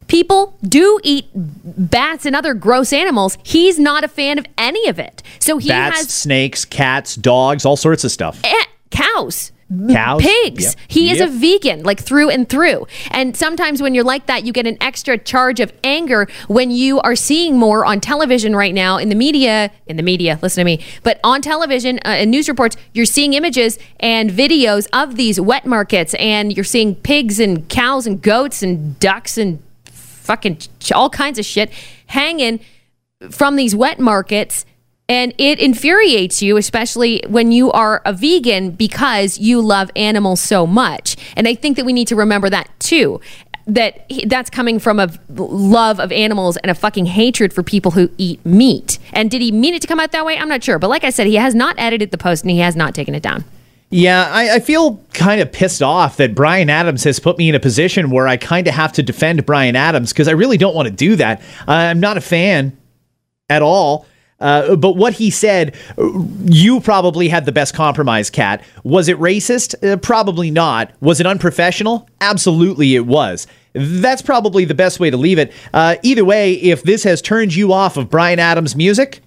People 0.06 0.56
do 0.62 1.00
eat 1.02 1.26
bats 1.34 2.26
and 2.26 2.36
other 2.36 2.54
gross 2.54 2.92
animals. 2.92 3.38
He's 3.42 3.78
not 3.78 4.04
a 4.04 4.08
fan 4.08 4.38
of 4.38 4.46
any 4.58 4.88
of 4.88 4.98
it. 4.98 5.22
So 5.38 5.58
he 5.58 5.68
Bats, 5.68 5.96
has 5.98 6.10
snakes, 6.10 6.64
cats, 6.64 7.14
dogs, 7.16 7.64
all 7.64 7.76
sorts 7.76 8.04
of 8.04 8.10
stuff. 8.10 8.40
eh, 8.44 8.64
cows. 8.90 9.50
Cows? 9.90 10.22
pigs. 10.22 10.62
Yep. 10.64 10.74
He 10.88 11.10
is 11.10 11.20
a 11.20 11.26
vegan, 11.26 11.82
like 11.82 11.98
through 11.98 12.28
and 12.30 12.48
through. 12.48 12.86
And 13.10 13.34
sometimes 13.34 13.80
when 13.82 13.92
you're 13.94 14.04
like 14.04 14.26
that, 14.26 14.44
you 14.44 14.52
get 14.52 14.66
an 14.66 14.76
extra 14.80 15.16
charge 15.18 15.58
of 15.58 15.72
anger 15.82 16.28
when 16.46 16.70
you 16.70 17.00
are 17.00 17.16
seeing 17.16 17.56
more 17.58 17.84
on 17.84 18.00
television 18.00 18.54
right 18.54 18.74
now 18.74 18.98
in 18.98 19.08
the 19.08 19.14
media. 19.16 19.72
In 19.86 19.96
the 19.96 20.02
media, 20.02 20.38
listen 20.42 20.60
to 20.60 20.64
me. 20.64 20.84
But 21.02 21.18
on 21.24 21.40
television 21.40 21.98
uh, 22.04 22.08
and 22.08 22.30
news 22.30 22.48
reports, 22.48 22.76
you're 22.92 23.06
seeing 23.06 23.32
images 23.32 23.78
and 23.98 24.30
videos 24.30 24.86
of 24.92 25.16
these 25.16 25.40
wet 25.40 25.66
markets, 25.66 26.14
and 26.20 26.54
you're 26.54 26.62
seeing 26.62 26.94
pigs 26.94 27.40
and 27.40 27.66
cows 27.68 28.06
and 28.06 28.20
goats 28.22 28.62
and 28.62 29.00
ducks 29.00 29.38
and 29.38 29.60
fucking 30.24 30.58
all 30.94 31.10
kinds 31.10 31.38
of 31.38 31.44
shit 31.44 31.70
hanging 32.06 32.60
from 33.30 33.56
these 33.56 33.74
wet 33.74 34.00
markets 34.00 34.66
and 35.08 35.34
it 35.36 35.58
infuriates 35.60 36.42
you 36.42 36.56
especially 36.56 37.22
when 37.28 37.52
you 37.52 37.70
are 37.72 38.00
a 38.04 38.12
vegan 38.12 38.70
because 38.70 39.38
you 39.38 39.60
love 39.60 39.90
animals 39.94 40.40
so 40.40 40.66
much 40.66 41.16
and 41.36 41.46
i 41.46 41.54
think 41.54 41.76
that 41.76 41.84
we 41.84 41.92
need 41.92 42.08
to 42.08 42.16
remember 42.16 42.48
that 42.48 42.68
too 42.80 43.20
that 43.66 44.10
that's 44.26 44.50
coming 44.50 44.78
from 44.78 45.00
a 45.00 45.08
love 45.28 45.98
of 45.98 46.12
animals 46.12 46.56
and 46.58 46.70
a 46.70 46.74
fucking 46.74 47.06
hatred 47.06 47.52
for 47.52 47.62
people 47.62 47.92
who 47.92 48.10
eat 48.18 48.44
meat. 48.44 48.98
And 49.12 49.30
did 49.30 49.40
he 49.40 49.52
mean 49.52 49.74
it 49.74 49.82
to 49.82 49.88
come 49.88 49.98
out 50.00 50.12
that 50.12 50.26
way? 50.26 50.36
I'm 50.36 50.48
not 50.48 50.62
sure. 50.62 50.78
But 50.78 50.90
like 50.90 51.04
I 51.04 51.10
said, 51.10 51.26
he 51.26 51.36
has 51.36 51.54
not 51.54 51.74
edited 51.78 52.10
the 52.10 52.18
post 52.18 52.44
and 52.44 52.50
he 52.50 52.58
has 52.58 52.76
not 52.76 52.94
taken 52.94 53.14
it 53.14 53.22
down. 53.22 53.44
Yeah, 53.94 54.28
I, 54.28 54.56
I 54.56 54.58
feel 54.58 54.96
kind 55.12 55.40
of 55.40 55.52
pissed 55.52 55.80
off 55.80 56.16
that 56.16 56.34
Bryan 56.34 56.68
Adams 56.68 57.04
has 57.04 57.20
put 57.20 57.38
me 57.38 57.48
in 57.48 57.54
a 57.54 57.60
position 57.60 58.10
where 58.10 58.26
I 58.26 58.36
kind 58.36 58.66
of 58.66 58.74
have 58.74 58.90
to 58.94 59.04
defend 59.04 59.46
Bryan 59.46 59.76
Adams 59.76 60.12
because 60.12 60.26
I 60.26 60.32
really 60.32 60.58
don't 60.58 60.74
want 60.74 60.88
to 60.88 60.92
do 60.92 61.14
that. 61.14 61.40
I'm 61.68 62.00
not 62.00 62.16
a 62.16 62.20
fan 62.20 62.76
at 63.48 63.62
all. 63.62 64.04
Uh, 64.40 64.74
but 64.74 64.96
what 64.96 65.12
he 65.12 65.30
said, 65.30 65.76
you 66.44 66.80
probably 66.80 67.28
had 67.28 67.44
the 67.44 67.52
best 67.52 67.72
compromise, 67.72 68.30
Kat. 68.30 68.64
Was 68.82 69.06
it 69.06 69.16
racist? 69.20 69.76
Uh, 69.88 69.96
probably 69.96 70.50
not. 70.50 70.90
Was 71.00 71.20
it 71.20 71.26
unprofessional? 71.26 72.08
Absolutely, 72.20 72.96
it 72.96 73.06
was. 73.06 73.46
That's 73.74 74.22
probably 74.22 74.64
the 74.64 74.74
best 74.74 74.98
way 74.98 75.08
to 75.10 75.16
leave 75.16 75.38
it. 75.38 75.52
Uh, 75.72 75.96
either 76.02 76.24
way, 76.24 76.54
if 76.54 76.82
this 76.82 77.04
has 77.04 77.22
turned 77.22 77.54
you 77.54 77.72
off 77.72 77.96
of 77.96 78.10
Bryan 78.10 78.40
Adams' 78.40 78.74
music, 78.74 79.20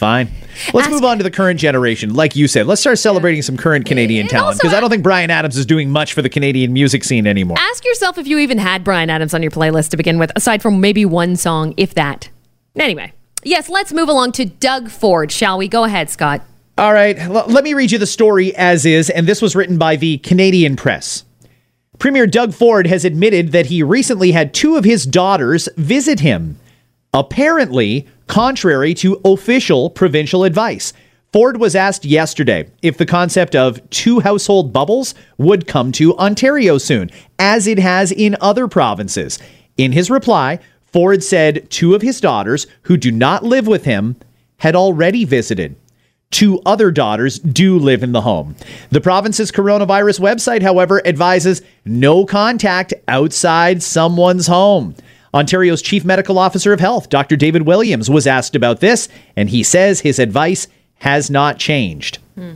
Fine. 0.00 0.30
Let's 0.72 0.86
Ask, 0.86 0.90
move 0.90 1.04
on 1.04 1.18
to 1.18 1.22
the 1.22 1.30
current 1.30 1.60
generation. 1.60 2.14
Like 2.14 2.34
you 2.34 2.48
said, 2.48 2.66
let's 2.66 2.80
start 2.80 2.98
celebrating 2.98 3.42
some 3.42 3.58
current 3.58 3.84
Canadian 3.84 4.28
talent 4.28 4.58
because 4.58 4.72
I 4.72 4.80
don't 4.80 4.88
think 4.88 5.02
Bryan 5.02 5.30
Adams 5.30 5.58
is 5.58 5.66
doing 5.66 5.90
much 5.90 6.14
for 6.14 6.22
the 6.22 6.30
Canadian 6.30 6.72
music 6.72 7.04
scene 7.04 7.26
anymore. 7.26 7.58
Ask 7.60 7.84
yourself 7.84 8.16
if 8.16 8.26
you 8.26 8.38
even 8.38 8.56
had 8.56 8.82
Bryan 8.82 9.10
Adams 9.10 9.34
on 9.34 9.42
your 9.42 9.50
playlist 9.50 9.90
to 9.90 9.98
begin 9.98 10.18
with, 10.18 10.32
aside 10.34 10.62
from 10.62 10.80
maybe 10.80 11.04
one 11.04 11.36
song, 11.36 11.74
if 11.76 11.92
that. 11.94 12.30
Anyway, 12.76 13.12
yes, 13.44 13.68
let's 13.68 13.92
move 13.92 14.08
along 14.08 14.32
to 14.32 14.46
Doug 14.46 14.88
Ford, 14.88 15.30
shall 15.30 15.58
we? 15.58 15.68
Go 15.68 15.84
ahead, 15.84 16.08
Scott. 16.08 16.42
All 16.78 16.94
right, 16.94 17.18
l- 17.18 17.44
let 17.48 17.62
me 17.62 17.74
read 17.74 17.90
you 17.92 17.98
the 17.98 18.06
story 18.06 18.56
as 18.56 18.86
is, 18.86 19.10
and 19.10 19.26
this 19.26 19.42
was 19.42 19.54
written 19.54 19.76
by 19.76 19.96
the 19.96 20.16
Canadian 20.18 20.76
Press. 20.76 21.24
Premier 21.98 22.26
Doug 22.26 22.54
Ford 22.54 22.86
has 22.86 23.04
admitted 23.04 23.52
that 23.52 23.66
he 23.66 23.82
recently 23.82 24.32
had 24.32 24.54
two 24.54 24.76
of 24.76 24.84
his 24.84 25.04
daughters 25.04 25.68
visit 25.76 26.20
him. 26.20 26.58
Apparently, 27.12 28.06
contrary 28.28 28.94
to 28.94 29.20
official 29.24 29.90
provincial 29.90 30.44
advice. 30.44 30.92
Ford 31.32 31.58
was 31.58 31.76
asked 31.76 32.04
yesterday 32.04 32.68
if 32.82 32.98
the 32.98 33.06
concept 33.06 33.54
of 33.54 33.88
two 33.90 34.20
household 34.20 34.72
bubbles 34.72 35.14
would 35.38 35.66
come 35.66 35.92
to 35.92 36.16
Ontario 36.18 36.78
soon, 36.78 37.10
as 37.38 37.66
it 37.66 37.78
has 37.78 38.10
in 38.12 38.36
other 38.40 38.68
provinces. 38.68 39.38
In 39.76 39.92
his 39.92 40.10
reply, 40.10 40.58
Ford 40.84 41.22
said 41.22 41.70
two 41.70 41.94
of 41.94 42.02
his 42.02 42.20
daughters, 42.20 42.66
who 42.82 42.96
do 42.96 43.12
not 43.12 43.44
live 43.44 43.66
with 43.66 43.84
him, 43.84 44.16
had 44.58 44.74
already 44.74 45.24
visited. 45.24 45.76
Two 46.30 46.60
other 46.64 46.90
daughters 46.90 47.38
do 47.40 47.78
live 47.78 48.02
in 48.04 48.12
the 48.12 48.20
home. 48.20 48.54
The 48.90 49.00
province's 49.00 49.50
coronavirus 49.50 50.20
website, 50.20 50.62
however, 50.62 51.04
advises 51.06 51.62
no 51.84 52.24
contact 52.24 52.94
outside 53.08 53.82
someone's 53.82 54.46
home. 54.46 54.94
Ontario's 55.32 55.82
Chief 55.82 56.04
Medical 56.04 56.38
Officer 56.38 56.72
of 56.72 56.80
Health, 56.80 57.08
Dr. 57.08 57.36
David 57.36 57.62
Williams, 57.62 58.10
was 58.10 58.26
asked 58.26 58.56
about 58.56 58.80
this, 58.80 59.08
and 59.36 59.48
he 59.50 59.62
says 59.62 60.00
his 60.00 60.18
advice 60.18 60.66
has 60.96 61.30
not 61.30 61.58
changed. 61.58 62.18
Hmm. 62.34 62.54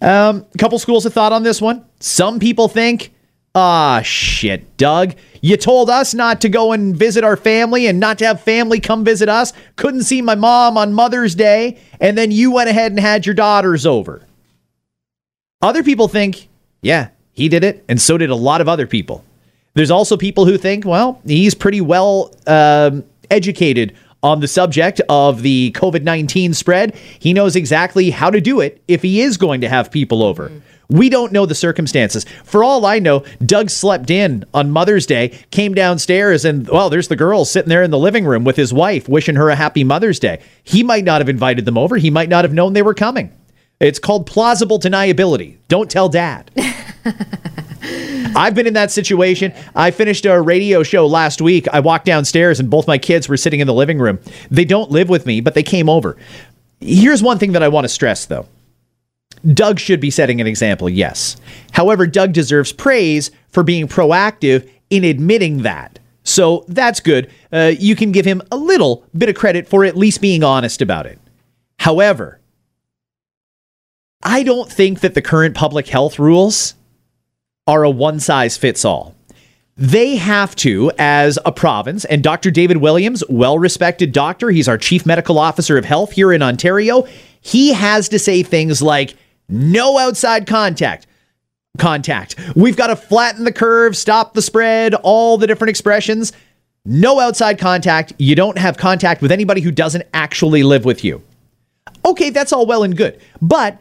Um, 0.00 0.46
a 0.54 0.58
couple 0.58 0.78
schools 0.78 1.06
of 1.06 1.12
thought 1.12 1.32
on 1.32 1.42
this 1.42 1.60
one. 1.60 1.84
Some 2.00 2.38
people 2.38 2.68
think, 2.68 3.12
ah, 3.54 4.02
shit, 4.02 4.76
Doug, 4.76 5.14
you 5.40 5.56
told 5.56 5.88
us 5.88 6.12
not 6.12 6.40
to 6.42 6.48
go 6.48 6.72
and 6.72 6.94
visit 6.94 7.24
our 7.24 7.36
family 7.36 7.86
and 7.86 7.98
not 7.98 8.18
to 8.18 8.26
have 8.26 8.40
family 8.40 8.80
come 8.80 9.04
visit 9.04 9.28
us. 9.28 9.52
Couldn't 9.76 10.02
see 10.02 10.20
my 10.20 10.34
mom 10.34 10.76
on 10.76 10.92
Mother's 10.92 11.34
Day, 11.34 11.78
and 12.00 12.18
then 12.18 12.30
you 12.30 12.50
went 12.50 12.68
ahead 12.68 12.92
and 12.92 13.00
had 13.00 13.24
your 13.24 13.34
daughters 13.34 13.86
over. 13.86 14.22
Other 15.62 15.82
people 15.82 16.08
think, 16.08 16.48
yeah, 16.82 17.08
he 17.32 17.48
did 17.48 17.64
it, 17.64 17.84
and 17.88 18.00
so 18.00 18.18
did 18.18 18.30
a 18.30 18.34
lot 18.34 18.60
of 18.60 18.68
other 18.68 18.86
people. 18.86 19.24
There's 19.76 19.90
also 19.90 20.16
people 20.16 20.46
who 20.46 20.56
think, 20.56 20.86
well, 20.86 21.20
he's 21.26 21.54
pretty 21.54 21.82
well 21.82 22.34
um, 22.46 23.04
educated 23.30 23.94
on 24.22 24.40
the 24.40 24.48
subject 24.48 25.02
of 25.10 25.42
the 25.42 25.70
COVID 25.72 26.02
19 26.02 26.54
spread. 26.54 26.96
He 27.18 27.34
knows 27.34 27.54
exactly 27.54 28.08
how 28.08 28.30
to 28.30 28.40
do 28.40 28.60
it 28.60 28.82
if 28.88 29.02
he 29.02 29.20
is 29.20 29.36
going 29.36 29.60
to 29.60 29.68
have 29.68 29.92
people 29.92 30.22
over. 30.22 30.48
Mm. 30.48 30.62
We 30.88 31.10
don't 31.10 31.30
know 31.30 31.44
the 31.44 31.54
circumstances. 31.54 32.24
For 32.44 32.64
all 32.64 32.86
I 32.86 33.00
know, 33.00 33.22
Doug 33.44 33.68
slept 33.68 34.08
in 34.08 34.44
on 34.54 34.70
Mother's 34.70 35.04
Day, 35.04 35.38
came 35.50 35.74
downstairs, 35.74 36.46
and 36.46 36.66
well, 36.70 36.88
there's 36.88 37.08
the 37.08 37.16
girl 37.16 37.44
sitting 37.44 37.68
there 37.68 37.82
in 37.82 37.90
the 37.90 37.98
living 37.98 38.24
room 38.24 38.44
with 38.44 38.56
his 38.56 38.72
wife, 38.72 39.10
wishing 39.10 39.34
her 39.34 39.50
a 39.50 39.56
happy 39.56 39.84
Mother's 39.84 40.18
Day. 40.18 40.40
He 40.64 40.82
might 40.82 41.04
not 41.04 41.20
have 41.20 41.28
invited 41.28 41.66
them 41.66 41.76
over. 41.76 41.98
He 41.98 42.08
might 42.08 42.30
not 42.30 42.44
have 42.44 42.54
known 42.54 42.72
they 42.72 42.82
were 42.82 42.94
coming. 42.94 43.30
It's 43.78 43.98
called 43.98 44.26
plausible 44.26 44.78
deniability. 44.78 45.58
Don't 45.68 45.90
tell 45.90 46.08
dad. 46.08 46.50
I've 48.36 48.54
been 48.54 48.66
in 48.66 48.74
that 48.74 48.90
situation. 48.90 49.52
I 49.74 49.90
finished 49.90 50.26
a 50.26 50.40
radio 50.40 50.82
show 50.82 51.06
last 51.06 51.40
week. 51.40 51.66
I 51.72 51.80
walked 51.80 52.04
downstairs 52.04 52.60
and 52.60 52.68
both 52.68 52.86
my 52.86 52.98
kids 52.98 53.28
were 53.28 53.38
sitting 53.38 53.60
in 53.60 53.66
the 53.66 53.74
living 53.74 53.98
room. 53.98 54.18
They 54.50 54.66
don't 54.66 54.90
live 54.90 55.08
with 55.08 55.24
me, 55.24 55.40
but 55.40 55.54
they 55.54 55.62
came 55.62 55.88
over. 55.88 56.16
Here's 56.80 57.22
one 57.22 57.38
thing 57.38 57.52
that 57.52 57.62
I 57.62 57.68
want 57.68 57.84
to 57.84 57.88
stress 57.88 58.26
though. 58.26 58.46
Doug 59.54 59.78
should 59.78 60.00
be 60.00 60.10
setting 60.10 60.40
an 60.40 60.46
example, 60.46 60.88
yes. 60.88 61.36
However, 61.72 62.06
Doug 62.06 62.32
deserves 62.32 62.72
praise 62.72 63.30
for 63.48 63.62
being 63.62 63.88
proactive 63.88 64.68
in 64.90 65.04
admitting 65.04 65.62
that. 65.62 65.98
So 66.22 66.64
that's 66.68 67.00
good. 67.00 67.30
Uh, 67.52 67.72
you 67.78 67.96
can 67.96 68.12
give 68.12 68.26
him 68.26 68.42
a 68.50 68.56
little 68.56 69.04
bit 69.16 69.28
of 69.28 69.34
credit 69.34 69.68
for 69.68 69.84
at 69.84 69.96
least 69.96 70.20
being 70.20 70.42
honest 70.42 70.82
about 70.82 71.06
it. 71.06 71.18
However, 71.78 72.40
I 74.22 74.42
don't 74.42 74.70
think 74.70 75.00
that 75.00 75.14
the 75.14 75.22
current 75.22 75.54
public 75.54 75.86
health 75.86 76.18
rules 76.18 76.74
are 77.66 77.82
a 77.82 77.90
one 77.90 78.20
size 78.20 78.56
fits 78.56 78.84
all. 78.84 79.14
They 79.76 80.16
have 80.16 80.56
to, 80.56 80.90
as 80.98 81.38
a 81.44 81.52
province, 81.52 82.06
and 82.06 82.22
Dr. 82.22 82.50
David 82.50 82.78
Williams, 82.78 83.22
well 83.28 83.58
respected 83.58 84.12
doctor, 84.12 84.50
he's 84.50 84.68
our 84.68 84.78
chief 84.78 85.04
medical 85.04 85.38
officer 85.38 85.76
of 85.76 85.84
health 85.84 86.12
here 86.12 86.32
in 86.32 86.40
Ontario, 86.40 87.06
he 87.42 87.72
has 87.74 88.08
to 88.08 88.18
say 88.18 88.42
things 88.42 88.80
like 88.80 89.14
no 89.48 89.98
outside 89.98 90.46
contact. 90.46 91.06
Contact. 91.78 92.36
We've 92.56 92.76
got 92.76 92.86
to 92.86 92.96
flatten 92.96 93.44
the 93.44 93.52
curve, 93.52 93.96
stop 93.96 94.32
the 94.32 94.40
spread, 94.40 94.94
all 94.94 95.36
the 95.36 95.46
different 95.46 95.68
expressions. 95.68 96.32
No 96.86 97.20
outside 97.20 97.58
contact. 97.58 98.14
You 98.16 98.34
don't 98.34 98.56
have 98.56 98.78
contact 98.78 99.20
with 99.20 99.30
anybody 99.30 99.60
who 99.60 99.70
doesn't 99.70 100.04
actually 100.14 100.62
live 100.62 100.86
with 100.86 101.04
you. 101.04 101.22
Okay, 102.04 102.30
that's 102.30 102.52
all 102.52 102.64
well 102.64 102.82
and 102.82 102.96
good. 102.96 103.20
But 103.42 103.78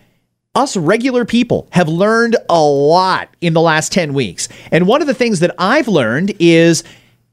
us 0.56 0.78
regular 0.78 1.26
people 1.26 1.68
have 1.72 1.90
learned 1.90 2.38
a 2.50 2.62
lot 2.62 3.30
in 3.42 3.54
the 3.54 3.62
last 3.62 3.92
10 3.92 4.14
weeks. 4.14 4.48
And 4.72 4.88
one 4.88 5.02
of 5.02 5.08
the 5.08 5.14
things 5.14 5.42
that 5.42 5.54
I've 5.60 5.88
learned 5.88 6.34
is 6.40 6.84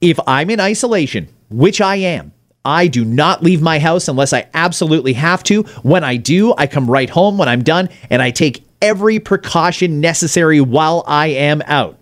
if 0.00 0.18
I'm 0.26 0.50
in 0.50 0.60
isolation, 0.60 1.28
which 1.48 1.80
I 1.80 1.96
am, 1.96 2.32
I 2.64 2.86
do 2.86 3.04
not 3.04 3.42
leave 3.42 3.62
my 3.62 3.78
house 3.78 4.08
unless 4.08 4.32
I 4.32 4.48
absolutely 4.54 5.14
have 5.14 5.42
to. 5.44 5.62
When 5.82 6.04
I 6.04 6.16
do, 6.16 6.54
I 6.56 6.66
come 6.66 6.90
right 6.90 7.10
home 7.10 7.38
when 7.38 7.48
I'm 7.48 7.62
done 7.62 7.88
and 8.10 8.20
I 8.20 8.30
take 8.30 8.64
every 8.80 9.18
precaution 9.18 10.00
necessary 10.00 10.60
while 10.60 11.04
I 11.06 11.28
am 11.28 11.62
out. 11.66 11.98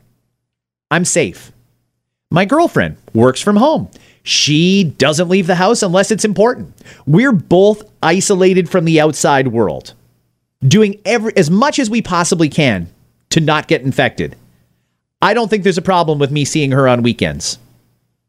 I'm 0.91 1.05
safe. 1.05 1.53
My 2.31 2.45
girlfriend 2.45 2.97
works 3.15 3.41
from 3.41 3.57
home. 3.57 3.91
She 4.23 4.85
doesn't 4.85 5.29
leave 5.29 5.47
the 5.47 5.55
house 5.55 5.83
unless 5.83 6.11
it's 6.11 6.25
important. 6.25 6.75
We're 7.07 7.33
both 7.33 7.83
isolated 8.03 8.69
from 8.69 8.85
the 8.85 9.01
outside 9.01 9.49
world 9.49 9.95
doing 10.63 11.01
every 11.05 11.37
as 11.37 11.51
much 11.51 11.79
as 11.79 11.91
we 11.91 12.03
possibly 12.03 12.49
can 12.49 12.89
to 13.31 13.41
not 13.41 13.69
get 13.69 13.83
infected. 13.83 14.37
I 15.23 15.35
don't 15.35 15.49
think 15.49 15.65
there's 15.65 15.79
a 15.79 15.83
problem 15.83 16.19
with 16.19 16.31
me 16.31 16.45
seeing 16.45 16.73
her 16.73 16.89
on 16.89 17.03
weekends. 17.03 17.59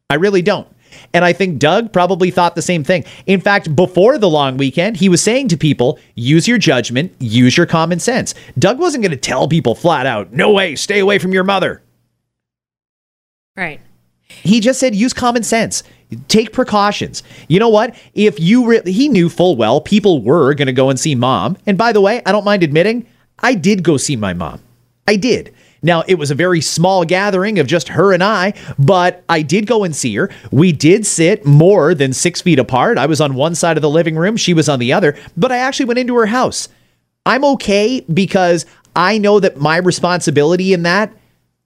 I 0.09 0.15
really 0.15 0.41
don't. 0.41 0.67
And 1.13 1.23
I 1.23 1.33
think 1.33 1.59
Doug 1.59 1.93
probably 1.93 2.31
thought 2.31 2.55
the 2.55 2.61
same 2.61 2.83
thing. 2.83 3.05
In 3.25 3.39
fact, 3.39 3.75
before 3.75 4.17
the 4.17 4.29
long 4.29 4.57
weekend, 4.57 4.97
he 4.97 5.09
was 5.09 5.23
saying 5.23 5.47
to 5.49 5.57
people, 5.57 5.99
use 6.15 6.47
your 6.47 6.57
judgment, 6.57 7.13
use 7.19 7.55
your 7.55 7.65
common 7.65 7.99
sense. 7.99 8.33
Doug 8.59 8.77
wasn't 8.77 9.03
going 9.03 9.11
to 9.11 9.17
tell 9.17 9.47
people 9.47 9.73
flat 9.73 10.05
out, 10.05 10.33
no 10.33 10.51
way, 10.51 10.75
stay 10.75 10.99
away 10.99 11.17
from 11.17 11.33
your 11.33 11.43
mother. 11.43 11.81
Right. 13.55 13.79
He 14.43 14.59
just 14.59 14.79
said, 14.79 14.95
use 14.95 15.13
common 15.13 15.43
sense. 15.43 15.83
Take 16.27 16.51
precautions. 16.51 17.23
You 17.47 17.59
know 17.59 17.69
what? 17.69 17.95
If 18.13 18.39
you 18.39 18.67
re- 18.67 18.91
he 18.91 19.07
knew 19.07 19.29
full 19.29 19.55
well 19.55 19.79
people 19.79 20.21
were 20.21 20.53
going 20.53 20.67
to 20.67 20.73
go 20.73 20.89
and 20.89 20.99
see 20.99 21.15
mom. 21.15 21.57
And 21.65 21.77
by 21.77 21.93
the 21.93 22.01
way, 22.01 22.21
I 22.25 22.31
don't 22.31 22.43
mind 22.43 22.63
admitting, 22.63 23.05
I 23.39 23.53
did 23.53 23.83
go 23.83 23.97
see 23.97 24.15
my 24.15 24.33
mom. 24.33 24.61
I 25.07 25.15
did. 25.15 25.53
Now, 25.83 26.03
it 26.07 26.15
was 26.15 26.29
a 26.29 26.35
very 26.35 26.61
small 26.61 27.05
gathering 27.05 27.57
of 27.57 27.65
just 27.65 27.87
her 27.89 28.13
and 28.13 28.23
I, 28.23 28.53
but 28.77 29.23
I 29.27 29.41
did 29.41 29.65
go 29.65 29.83
and 29.83 29.95
see 29.95 30.15
her. 30.15 30.29
We 30.51 30.71
did 30.71 31.05
sit 31.07 31.45
more 31.45 31.95
than 31.95 32.13
six 32.13 32.41
feet 32.41 32.59
apart. 32.59 32.99
I 32.99 33.07
was 33.07 33.19
on 33.19 33.33
one 33.33 33.55
side 33.55 33.77
of 33.77 33.81
the 33.81 33.89
living 33.89 34.15
room, 34.15 34.37
she 34.37 34.53
was 34.53 34.69
on 34.69 34.79
the 34.79 34.93
other, 34.93 35.17
but 35.35 35.51
I 35.51 35.57
actually 35.57 35.87
went 35.87 35.99
into 35.99 36.15
her 36.17 36.27
house. 36.27 36.67
I'm 37.25 37.43
okay 37.45 38.01
because 38.01 38.65
I 38.95 39.17
know 39.17 39.39
that 39.39 39.57
my 39.57 39.77
responsibility 39.77 40.73
in 40.73 40.83
that 40.83 41.13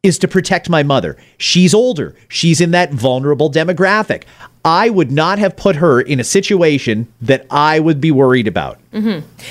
is 0.05 0.17
to 0.19 0.27
protect 0.27 0.69
my 0.69 0.83
mother. 0.83 1.17
She's 1.37 1.73
older. 1.73 2.15
She's 2.27 2.61
in 2.61 2.71
that 2.71 2.93
vulnerable 2.93 3.51
demographic. 3.51 4.23
I 4.63 4.89
would 4.89 5.11
not 5.11 5.37
have 5.37 5.55
put 5.55 5.75
her 5.75 6.01
in 6.01 6.19
a 6.19 6.23
situation 6.23 7.07
that 7.21 7.45
I 7.51 7.79
would 7.79 8.01
be 8.01 8.11
worried 8.11 8.47
about. 8.47 8.79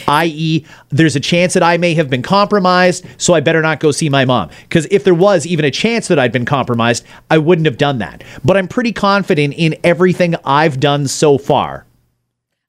I.e., 0.09 0.65
there's 0.89 1.15
a 1.15 1.21
chance 1.21 1.55
that 1.55 1.63
I 1.63 1.77
may 1.77 1.95
have 1.95 2.11
been 2.11 2.23
compromised, 2.23 3.05
so 3.17 3.33
I 3.33 3.41
better 3.41 3.63
not 3.63 3.79
go 3.79 3.93
see 3.93 4.09
my 4.09 4.25
mom. 4.25 4.51
Because 4.63 4.87
if 4.91 5.05
there 5.05 5.15
was 5.15 5.47
even 5.47 5.65
a 5.65 5.71
chance 5.71 6.09
that 6.09 6.19
I'd 6.19 6.33
been 6.33 6.45
compromised, 6.45 7.05
I 7.31 7.39
wouldn't 7.39 7.67
have 7.67 7.79
done 7.79 7.99
that. 7.99 8.25
But 8.45 8.57
I'm 8.57 8.67
pretty 8.67 8.93
confident 8.93 9.55
in 9.57 9.77
everything 9.85 10.35
I've 10.45 10.81
done 10.81 11.07
so 11.07 11.39
far. 11.39 11.87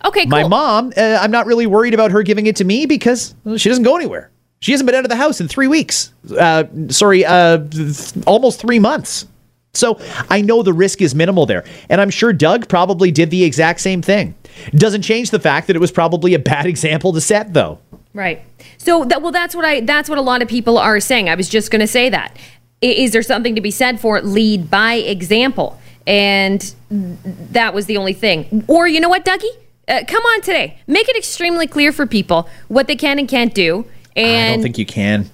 Okay, 0.04 0.26
cool. 0.26 0.30
My 0.30 0.48
mom, 0.48 0.94
uh, 0.96 1.18
I'm 1.20 1.32
not 1.32 1.48
really 1.48 1.66
worried 1.66 1.96
about 1.96 2.12
her 2.12 2.22
giving 2.22 2.46
it 2.46 2.58
to 2.58 2.64
me 2.64 2.86
because 2.86 3.34
well, 3.44 3.58
she 3.58 3.70
doesn't 3.70 3.84
go 3.84 3.96
anywhere. 3.96 4.30
She 4.66 4.72
hasn't 4.72 4.88
been 4.88 4.96
out 4.96 5.06
of 5.06 5.10
the 5.10 5.16
house 5.16 5.40
in 5.40 5.48
three 5.48 5.68
weeks. 5.68 6.12
Uh, 6.36 6.64
sorry, 6.88 7.24
uh, 7.24 7.60
th- 7.60 8.14
almost 8.26 8.60
three 8.60 8.80
months. 8.80 9.28
So 9.76 10.00
I 10.28 10.42
know 10.42 10.64
the 10.64 10.74
risk 10.74 11.04
is 11.04 11.14
minimal 11.14 11.46
there. 11.46 11.66
And 11.88 12.02
I'm 12.02 12.10
sure 12.10 12.34
Doug 12.34 12.68
probably 12.68 13.12
did 13.12 13.30
the 13.30 13.44
exact 13.44 13.80
same 13.80 14.02
thing. 14.02 14.34
Doesn't 14.72 15.04
change 15.04 15.30
the 15.30 15.40
fact 15.40 15.68
that 15.68 15.76
it 15.76 15.80
was 15.80 15.92
probably 15.92 16.34
a 16.34 16.40
bad 16.40 16.66
example 16.74 17.14
to 17.14 17.22
set, 17.22 17.54
though. 17.54 17.78
Right. 18.16 18.42
So 18.80 19.06
that 19.06 19.22
well, 19.22 19.32
that's 19.32 19.56
what 19.56 19.66
I 19.66 19.82
that's 19.82 20.10
what 20.10 20.18
a 20.18 20.24
lot 20.24 20.42
of 20.42 20.48
people 20.48 20.80
are 20.80 21.00
saying. 21.00 21.30
I 21.30 21.36
was 21.36 21.48
just 21.48 21.70
going 21.70 21.82
to 21.82 21.88
say 21.88 22.10
that. 22.10 22.36
Is 22.82 23.12
there 23.12 23.22
something 23.22 23.54
to 23.54 23.62
be 23.62 23.70
said 23.70 24.00
for 24.00 24.20
lead 24.20 24.72
by 24.72 24.96
example? 24.96 25.80
And 26.08 26.74
that 26.90 27.76
was 27.76 27.86
the 27.86 27.98
only 27.98 28.14
thing. 28.14 28.66
Or 28.68 28.88
you 28.88 29.00
know 29.00 29.10
what, 29.10 29.26
Dougie? 29.26 29.46
Uh, 29.88 30.02
come 30.08 30.24
on 30.24 30.42
today. 30.42 30.80
Make 30.88 31.08
it 31.08 31.16
extremely 31.16 31.68
clear 31.68 31.92
for 31.92 32.08
people 32.08 32.50
what 32.68 32.88
they 32.88 32.96
can 32.96 33.20
and 33.20 33.28
can't 33.28 33.54
do. 33.54 33.86
And 34.16 34.28
I 34.28 34.54
don't 34.56 34.64
think 34.64 34.78
you 34.78 34.86
can. 34.86 35.30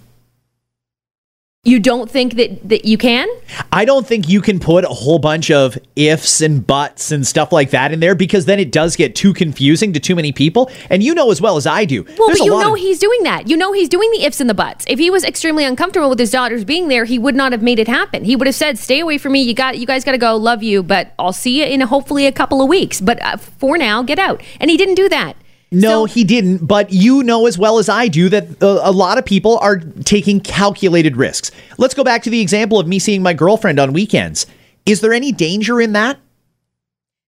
you 1.64 1.80
don't 1.80 2.10
think 2.10 2.34
that 2.34 2.68
that 2.68 2.86
you 2.86 2.98
can? 2.98 3.28
I 3.72 3.86
don't 3.86 4.08
think 4.08 4.28
you 4.28 4.42
can 4.42 4.60
put 4.60 4.84
a 4.84 4.88
whole 4.88 5.20
bunch 5.20 5.52
of 5.52 5.78
ifs 5.96 6.42
and 6.42 6.66
buts 6.66 7.12
and 7.12 7.26
stuff 7.28 7.52
like 7.52 7.70
that 7.70 7.92
in 7.92 8.00
there 8.00 8.16
because 8.16 8.46
then 8.46 8.60
it 8.60 8.72
does 8.72 8.96
get 8.96 9.14
too 9.16 9.32
confusing 9.32 9.94
to 9.94 10.00
too 10.00 10.16
many 10.16 10.32
people. 10.32 10.72
And 10.90 11.04
you 11.04 11.14
know 11.14 11.30
as 11.30 11.40
well 11.40 11.58
as 11.58 11.68
I 11.68 11.86
do. 11.86 12.04
Well, 12.18 12.30
but 12.30 12.40
you 12.40 12.50
know 12.50 12.74
of- 12.74 12.80
he's 12.80 12.98
doing 12.98 13.22
that. 13.24 13.48
You 13.48 13.56
know 13.58 13.74
he's 13.74 13.90
doing 13.90 14.10
the 14.10 14.24
ifs 14.24 14.42
and 14.42 14.50
the 14.50 14.56
buts. 14.56 14.86
If 14.88 14.98
he 14.98 15.12
was 15.12 15.24
extremely 15.24 15.64
uncomfortable 15.64 16.10
with 16.10 16.18
his 16.18 16.32
daughters 16.32 16.66
being 16.66 16.88
there, 16.88 17.06
he 17.06 17.20
would 17.20 17.36
not 17.36 17.52
have 17.52 17.62
made 17.62 17.78
it 17.78 17.88
happen. 17.88 18.24
He 18.24 18.36
would 18.36 18.48
have 18.48 18.56
said, 18.56 18.80
"Stay 18.80 19.00
away 19.00 19.20
from 19.20 19.34
me. 19.34 19.44
You 19.44 19.54
got, 19.54 19.78
you 19.78 19.86
guys 19.86 20.04
got 20.04 20.14
to 20.14 20.18
go. 20.18 20.36
Love 20.36 20.64
you, 20.64 20.82
but 20.82 21.14
I'll 21.20 21.34
see 21.34 21.60
you 21.60 21.66
in 21.66 21.82
hopefully 21.82 22.26
a 22.26 22.32
couple 22.32 22.64
of 22.64 22.68
weeks. 22.68 23.00
But 23.00 23.22
uh, 23.24 23.38
for 23.38 23.78
now, 23.78 24.02
get 24.02 24.18
out." 24.18 24.42
And 24.60 24.72
he 24.72 24.78
didn't 24.78 24.96
do 24.96 25.08
that. 25.10 25.36
No, 25.72 26.06
So- 26.06 26.14
he 26.14 26.24
didn't. 26.24 26.68
But 26.68 26.92
you 26.92 27.24
know 27.24 27.48
as 27.48 27.58
well 27.58 27.78
as 27.80 27.88
I 27.90 28.08
do 28.08 28.30
that 28.30 28.62
uh, 28.62 28.80
a 28.84 28.92
lot 28.92 29.18
of 29.18 29.26
people 29.26 29.58
are 29.60 29.78
taking 30.04 30.40
calculated 30.42 31.16
risks. 31.16 31.52
Let's 31.78 31.94
go 31.94 32.04
back 32.04 32.24
to 32.24 32.30
the 32.30 32.42
example 32.42 32.80
of 32.80 32.88
me 32.88 33.00
seeing 33.00 33.24
my 33.24 33.34
girlfriend 33.34 33.80
on 33.80 33.94
weekends. 33.94 34.46
Is 34.86 35.02
there 35.02 35.14
any 35.14 35.32
danger 35.32 35.80
in 35.80 35.94
that? 35.94 36.20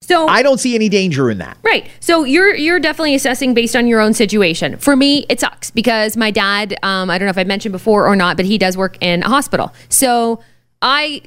So 0.01 0.27
I 0.27 0.43
don't 0.43 0.57
see 0.59 0.75
any 0.75 0.89
danger 0.89 1.31
in 1.31 1.38
that. 1.38 1.57
Right. 1.63 1.88
So 2.01 2.25
you're 2.25 2.53
you're 2.55 2.79
definitely 2.81 3.15
assessing 3.15 3.53
based 3.53 3.73
on 3.73 3.88
your 3.88 4.01
own 4.01 4.13
situation. 4.13 4.75
For 4.77 4.97
me, 4.97 5.25
it 5.29 5.39
sucks 5.39 5.71
because 5.71 6.17
my 6.17 6.29
dad, 6.29 6.75
um, 6.83 7.09
I 7.09 7.17
don't 7.17 7.25
know 7.25 7.29
if 7.31 7.38
I 7.38 7.45
mentioned 7.45 7.71
before 7.71 8.05
or 8.05 8.15
not, 8.17 8.35
but 8.35 8.45
he 8.45 8.57
does 8.57 8.75
work 8.75 8.97
in 9.00 9.23
a 9.23 9.29
hospital. 9.29 9.71
So 9.88 10.41
I 10.81 11.21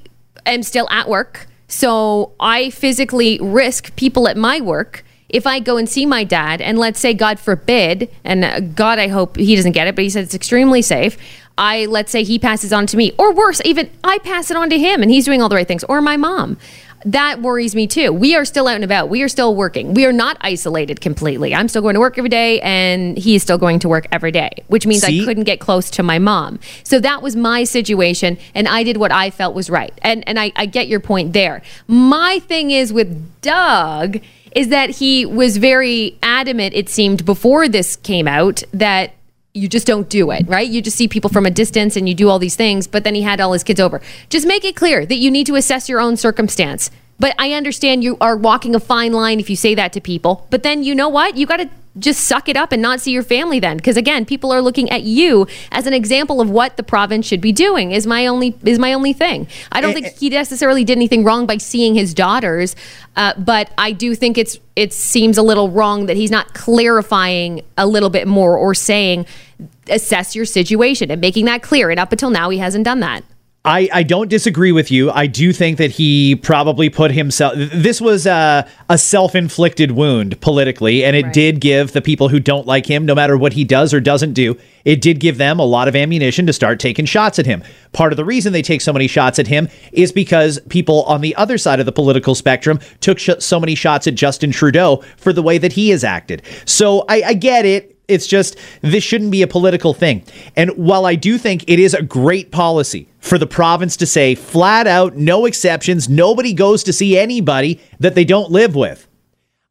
am 0.44 0.62
still 0.62 0.86
at 0.90 1.08
work. 1.08 1.46
So 1.68 2.32
I 2.38 2.68
physically 2.68 3.38
risk 3.40 3.96
people 3.96 4.28
at 4.28 4.36
my 4.36 4.60
work. 4.60 5.05
If 5.28 5.46
I 5.46 5.60
go 5.60 5.76
and 5.76 5.88
see 5.88 6.06
my 6.06 6.24
dad, 6.24 6.60
and 6.60 6.78
let's 6.78 7.00
say, 7.00 7.14
God 7.14 7.40
forbid, 7.40 8.10
and 8.24 8.44
uh, 8.44 8.60
God, 8.60 8.98
I 8.98 9.08
hope 9.08 9.36
he 9.36 9.56
doesn't 9.56 9.72
get 9.72 9.88
it, 9.88 9.96
but 9.96 10.04
he 10.04 10.10
said 10.10 10.24
it's 10.24 10.34
extremely 10.34 10.82
safe. 10.82 11.18
I, 11.58 11.86
let's 11.86 12.12
say 12.12 12.22
he 12.22 12.38
passes 12.38 12.72
on 12.72 12.86
to 12.88 12.96
me, 12.96 13.12
or 13.18 13.32
worse, 13.32 13.60
even 13.64 13.90
I 14.04 14.18
pass 14.18 14.50
it 14.50 14.56
on 14.56 14.70
to 14.70 14.78
him 14.78 15.02
and 15.02 15.10
he's 15.10 15.24
doing 15.24 15.42
all 15.42 15.48
the 15.48 15.56
right 15.56 15.66
things, 15.66 15.84
or 15.84 16.00
my 16.00 16.16
mom 16.16 16.58
that 17.06 17.40
worries 17.40 17.76
me 17.76 17.86
too. 17.86 18.12
We 18.12 18.34
are 18.34 18.44
still 18.44 18.66
out 18.66 18.74
and 18.74 18.84
about. 18.84 19.08
We 19.08 19.22
are 19.22 19.28
still 19.28 19.54
working. 19.54 19.94
We 19.94 20.06
are 20.06 20.12
not 20.12 20.36
isolated 20.40 21.00
completely. 21.00 21.54
I'm 21.54 21.68
still 21.68 21.82
going 21.82 21.94
to 21.94 22.00
work 22.00 22.18
every 22.18 22.28
day 22.28 22.60
and 22.60 23.16
he 23.16 23.36
is 23.36 23.42
still 23.42 23.58
going 23.58 23.78
to 23.80 23.88
work 23.88 24.06
every 24.10 24.32
day, 24.32 24.50
which 24.66 24.86
means 24.86 25.02
See? 25.02 25.22
I 25.22 25.24
couldn't 25.24 25.44
get 25.44 25.60
close 25.60 25.88
to 25.90 26.02
my 26.02 26.18
mom. 26.18 26.58
So 26.82 26.98
that 27.00 27.22
was 27.22 27.36
my 27.36 27.62
situation 27.62 28.38
and 28.54 28.66
I 28.66 28.82
did 28.82 28.96
what 28.96 29.12
I 29.12 29.30
felt 29.30 29.54
was 29.54 29.70
right. 29.70 29.92
And 30.02 30.26
and 30.28 30.38
I, 30.38 30.52
I 30.56 30.66
get 30.66 30.88
your 30.88 31.00
point 31.00 31.32
there. 31.32 31.62
My 31.86 32.40
thing 32.40 32.72
is 32.72 32.92
with 32.92 33.40
Doug 33.40 34.18
is 34.56 34.68
that 34.68 34.88
he 34.90 35.26
was 35.26 35.58
very 35.58 36.18
adamant, 36.22 36.74
it 36.74 36.88
seemed, 36.88 37.24
before 37.26 37.68
this 37.68 37.94
came 37.94 38.26
out 38.26 38.62
that 38.72 39.12
you 39.52 39.68
just 39.68 39.86
don't 39.86 40.08
do 40.08 40.30
it, 40.30 40.48
right? 40.48 40.68
You 40.68 40.80
just 40.80 40.96
see 40.96 41.08
people 41.08 41.28
from 41.28 41.44
a 41.44 41.50
distance 41.50 41.94
and 41.94 42.08
you 42.08 42.14
do 42.14 42.30
all 42.30 42.38
these 42.38 42.56
things, 42.56 42.86
but 42.86 43.04
then 43.04 43.14
he 43.14 43.22
had 43.22 43.38
all 43.38 43.52
his 43.52 43.62
kids 43.62 43.80
over. 43.80 44.00
Just 44.30 44.46
make 44.46 44.64
it 44.64 44.74
clear 44.74 45.04
that 45.04 45.16
you 45.16 45.30
need 45.30 45.46
to 45.46 45.56
assess 45.56 45.88
your 45.88 46.00
own 46.00 46.16
circumstance. 46.16 46.90
But 47.18 47.34
I 47.38 47.52
understand 47.52 48.02
you 48.02 48.16
are 48.20 48.36
walking 48.36 48.74
a 48.74 48.80
fine 48.80 49.12
line 49.12 49.40
if 49.40 49.48
you 49.50 49.56
say 49.56 49.74
that 49.74 49.92
to 49.92 50.00
people. 50.00 50.46
But 50.50 50.62
then 50.62 50.82
you 50.82 50.94
know 50.94 51.08
what? 51.08 51.36
You 51.36 51.46
got 51.46 51.58
to 51.58 51.70
just 51.98 52.24
suck 52.24 52.48
it 52.48 52.56
up 52.56 52.72
and 52.72 52.82
not 52.82 53.00
see 53.00 53.12
your 53.12 53.22
family 53.22 53.60
then. 53.60 53.76
Because 53.76 53.96
again 53.96 54.24
people 54.24 54.52
are 54.52 54.60
looking 54.60 54.90
at 54.90 55.02
you 55.02 55.46
as 55.72 55.86
an 55.86 55.92
example 55.92 56.40
of 56.40 56.50
what 56.50 56.76
the 56.76 56.82
province 56.82 57.26
should 57.26 57.40
be 57.40 57.52
doing 57.52 57.92
is 57.92 58.06
my 58.06 58.26
only 58.26 58.56
is 58.64 58.78
my 58.78 58.92
only 58.92 59.12
thing. 59.12 59.46
I 59.72 59.80
don't 59.80 59.94
think 59.94 60.06
he 60.18 60.28
necessarily 60.28 60.84
did 60.84 60.96
anything 60.96 61.24
wrong 61.24 61.46
by 61.46 61.56
seeing 61.58 61.94
his 61.94 62.14
daughters 62.14 62.76
uh, 63.16 63.32
but 63.38 63.70
i 63.78 63.92
do 63.92 64.14
think 64.14 64.36
it's 64.36 64.58
it 64.74 64.92
seems 64.92 65.38
a 65.38 65.42
little 65.42 65.70
wrong 65.70 66.06
that 66.06 66.16
he's 66.16 66.30
not 66.30 66.52
clarifying 66.54 67.62
a 67.78 67.86
little 67.86 68.10
bit 68.10 68.26
more 68.28 68.56
or 68.56 68.74
saying 68.74 69.26
assess 69.88 70.34
your 70.34 70.44
situation 70.44 71.10
and 71.10 71.20
making 71.20 71.44
that 71.46 71.62
clear. 71.62 71.90
And 71.90 72.00
up 72.00 72.12
until 72.12 72.30
now 72.30 72.50
he 72.50 72.58
hasn't 72.58 72.84
done 72.84 73.00
that 73.00 73.24
I, 73.66 73.88
I 73.92 74.02
don't 74.04 74.28
disagree 74.28 74.70
with 74.72 74.90
you. 74.90 75.10
I 75.10 75.26
do 75.26 75.52
think 75.52 75.78
that 75.78 75.90
he 75.90 76.36
probably 76.36 76.88
put 76.88 77.10
himself. 77.10 77.54
This 77.56 78.00
was 78.00 78.24
a, 78.26 78.66
a 78.88 78.96
self 78.96 79.34
inflicted 79.34 79.90
wound 79.90 80.40
politically, 80.40 81.04
and 81.04 81.16
it 81.16 81.24
Right. 81.24 81.32
did 81.34 81.60
give 81.60 81.92
the 81.92 82.00
people 82.00 82.28
who 82.28 82.38
don't 82.38 82.66
like 82.66 82.86
him, 82.86 83.04
no 83.06 83.14
matter 83.14 83.36
what 83.36 83.52
he 83.54 83.64
does 83.64 83.92
or 83.92 84.00
doesn't 84.00 84.34
do, 84.34 84.56
it 84.84 85.00
did 85.00 85.18
give 85.18 85.36
them 85.38 85.58
a 85.58 85.64
lot 85.64 85.88
of 85.88 85.96
ammunition 85.96 86.46
to 86.46 86.52
start 86.52 86.78
taking 86.78 87.04
shots 87.06 87.38
at 87.40 87.46
him. 87.46 87.62
Part 87.92 88.12
of 88.12 88.16
the 88.16 88.24
reason 88.24 88.52
they 88.52 88.62
take 88.62 88.80
so 88.80 88.92
many 88.92 89.08
shots 89.08 89.38
at 89.40 89.48
him 89.48 89.68
is 89.92 90.12
because 90.12 90.60
people 90.68 91.02
on 91.04 91.20
the 91.20 91.34
other 91.34 91.58
side 91.58 91.80
of 91.80 91.86
the 91.86 91.92
political 91.92 92.36
spectrum 92.36 92.78
took 93.00 93.18
sh- 93.18 93.30
so 93.40 93.58
many 93.58 93.74
shots 93.74 94.06
at 94.06 94.14
Justin 94.14 94.52
Trudeau 94.52 95.02
for 95.16 95.32
the 95.32 95.42
way 95.42 95.58
that 95.58 95.72
he 95.72 95.88
has 95.90 96.04
acted. 96.04 96.42
So 96.66 97.04
I, 97.08 97.22
I 97.26 97.34
get 97.34 97.66
it. 97.66 97.95
It's 98.08 98.26
just 98.26 98.56
this 98.82 99.02
shouldn't 99.02 99.32
be 99.32 99.42
a 99.42 99.48
political 99.48 99.92
thing. 99.92 100.24
And 100.54 100.70
while 100.70 101.06
I 101.06 101.16
do 101.16 101.38
think 101.38 101.64
it 101.66 101.78
is 101.78 101.94
a 101.94 102.02
great 102.02 102.52
policy 102.52 103.08
for 103.18 103.38
the 103.38 103.46
province 103.46 103.96
to 103.98 104.06
say 104.06 104.34
flat 104.34 104.86
out, 104.86 105.16
no 105.16 105.46
exceptions, 105.46 106.08
nobody 106.08 106.52
goes 106.52 106.84
to 106.84 106.92
see 106.92 107.18
anybody 107.18 107.80
that 107.98 108.14
they 108.14 108.24
don't 108.24 108.50
live 108.50 108.74
with. 108.76 109.08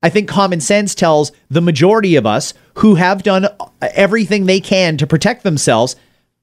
I 0.04 0.10
think 0.10 0.30
common 0.30 0.62
sense 0.62 0.93
tells 0.93 1.32
the 1.50 1.62
majority 1.62 2.15
of 2.15 2.26
us 2.26 2.54
who 2.76 2.95
have 2.95 3.24
done 3.24 3.48
everything 3.82 4.45
they 4.45 4.60
can 4.60 4.98
to 4.98 5.08
protect 5.08 5.43
themselves, 5.43 5.95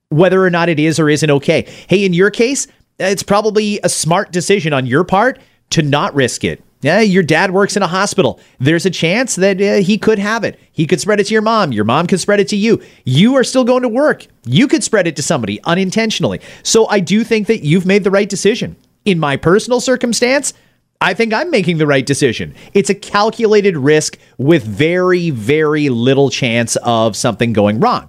whether 0.09 0.43
or 0.43 0.51
not 0.51 0.69
it 0.69 0.81
is 0.81 0.99
or 0.99 1.09
isn't 1.09 1.31
okay. 1.31 1.63
Hey, 1.89 2.05
in 2.05 2.13
your 2.13 2.31
case, 2.31 2.67
it's 2.99 3.23
probably 3.23 3.79
a 3.85 3.89
smart 3.89 4.33
decision 4.33 4.73
on 4.73 4.87
your 4.87 5.05
part 5.05 5.39
to 5.71 5.83
not 5.83 6.15
risk 6.15 6.43
it. 6.43 6.63
Yeah, 6.83 7.01
your 7.01 7.23
dad 7.23 7.53
works 7.53 7.77
in 7.77 7.83
a 7.83 7.87
hospital. 7.87 8.41
There's 8.59 8.85
a 8.85 8.91
chance 8.91 9.37
that 9.37 9.61
uh, 9.61 9.77
he 9.77 9.97
could 9.99 10.19
have 10.19 10.43
it. 10.43 10.59
He 10.73 10.85
could 10.85 11.01
spread 11.01 11.21
it 11.21 11.25
to 11.29 11.33
your 11.33 11.43
mom. 11.43 11.73
Your 11.73 11.85
mom 11.85 12.09
could 12.09 12.19
spread 12.19 12.41
it 12.41 12.49
to 12.49 12.57
you. 12.57 12.83
You 13.05 13.37
are 13.37 13.45
still 13.45 13.63
going 13.63 13.83
to 13.83 13.89
work. 13.89 14.27
You 14.45 14.67
could 14.67 14.83
spread 14.83 15.07
it 15.07 15.15
to 15.17 15.23
somebody 15.23 15.63
unintentionally. 15.63 16.41
So 16.65 16.89
I 16.89 16.99
do 16.99 17.23
think 17.23 17.47
that 17.47 17.65
you've 17.65 17.87
made 17.87 18.03
the 18.03 18.11
right 18.11 18.29
decision. 18.29 18.77
In 19.05 19.21
my 19.21 19.37
personal 19.37 19.81
circumstance, 19.81 20.55
I 21.01 21.15
think 21.15 21.33
I'm 21.33 21.51
making 21.51 21.79
the 21.79 21.87
right 21.87 22.05
decision. 22.05 22.55
It's 22.75 22.91
a 22.91 22.95
calculated 22.95 23.77
risk 23.77 24.19
with 24.39 24.65
very, 24.65 25.31
very 25.31 25.89
little 25.89 26.31
chance 26.31 26.75
of 26.83 27.17
something 27.17 27.53
going 27.53 27.79
wrong. 27.79 28.09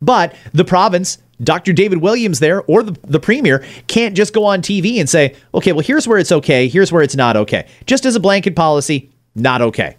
But 0.00 0.34
the 0.52 0.64
province, 0.64 1.18
Dr. 1.42 1.72
David 1.72 1.98
Williams 1.98 2.40
there, 2.40 2.62
or 2.62 2.82
the, 2.82 2.98
the 3.06 3.20
premier, 3.20 3.64
can't 3.86 4.16
just 4.16 4.32
go 4.32 4.44
on 4.44 4.60
TV 4.60 4.98
and 4.98 5.08
say, 5.08 5.34
okay, 5.54 5.72
well, 5.72 5.84
here's 5.84 6.08
where 6.08 6.18
it's 6.18 6.32
okay, 6.32 6.68
here's 6.68 6.90
where 6.90 7.02
it's 7.02 7.16
not 7.16 7.36
okay. 7.36 7.66
Just 7.86 8.04
as 8.06 8.16
a 8.16 8.20
blanket 8.20 8.56
policy, 8.56 9.10
not 9.34 9.62
okay. 9.62 9.96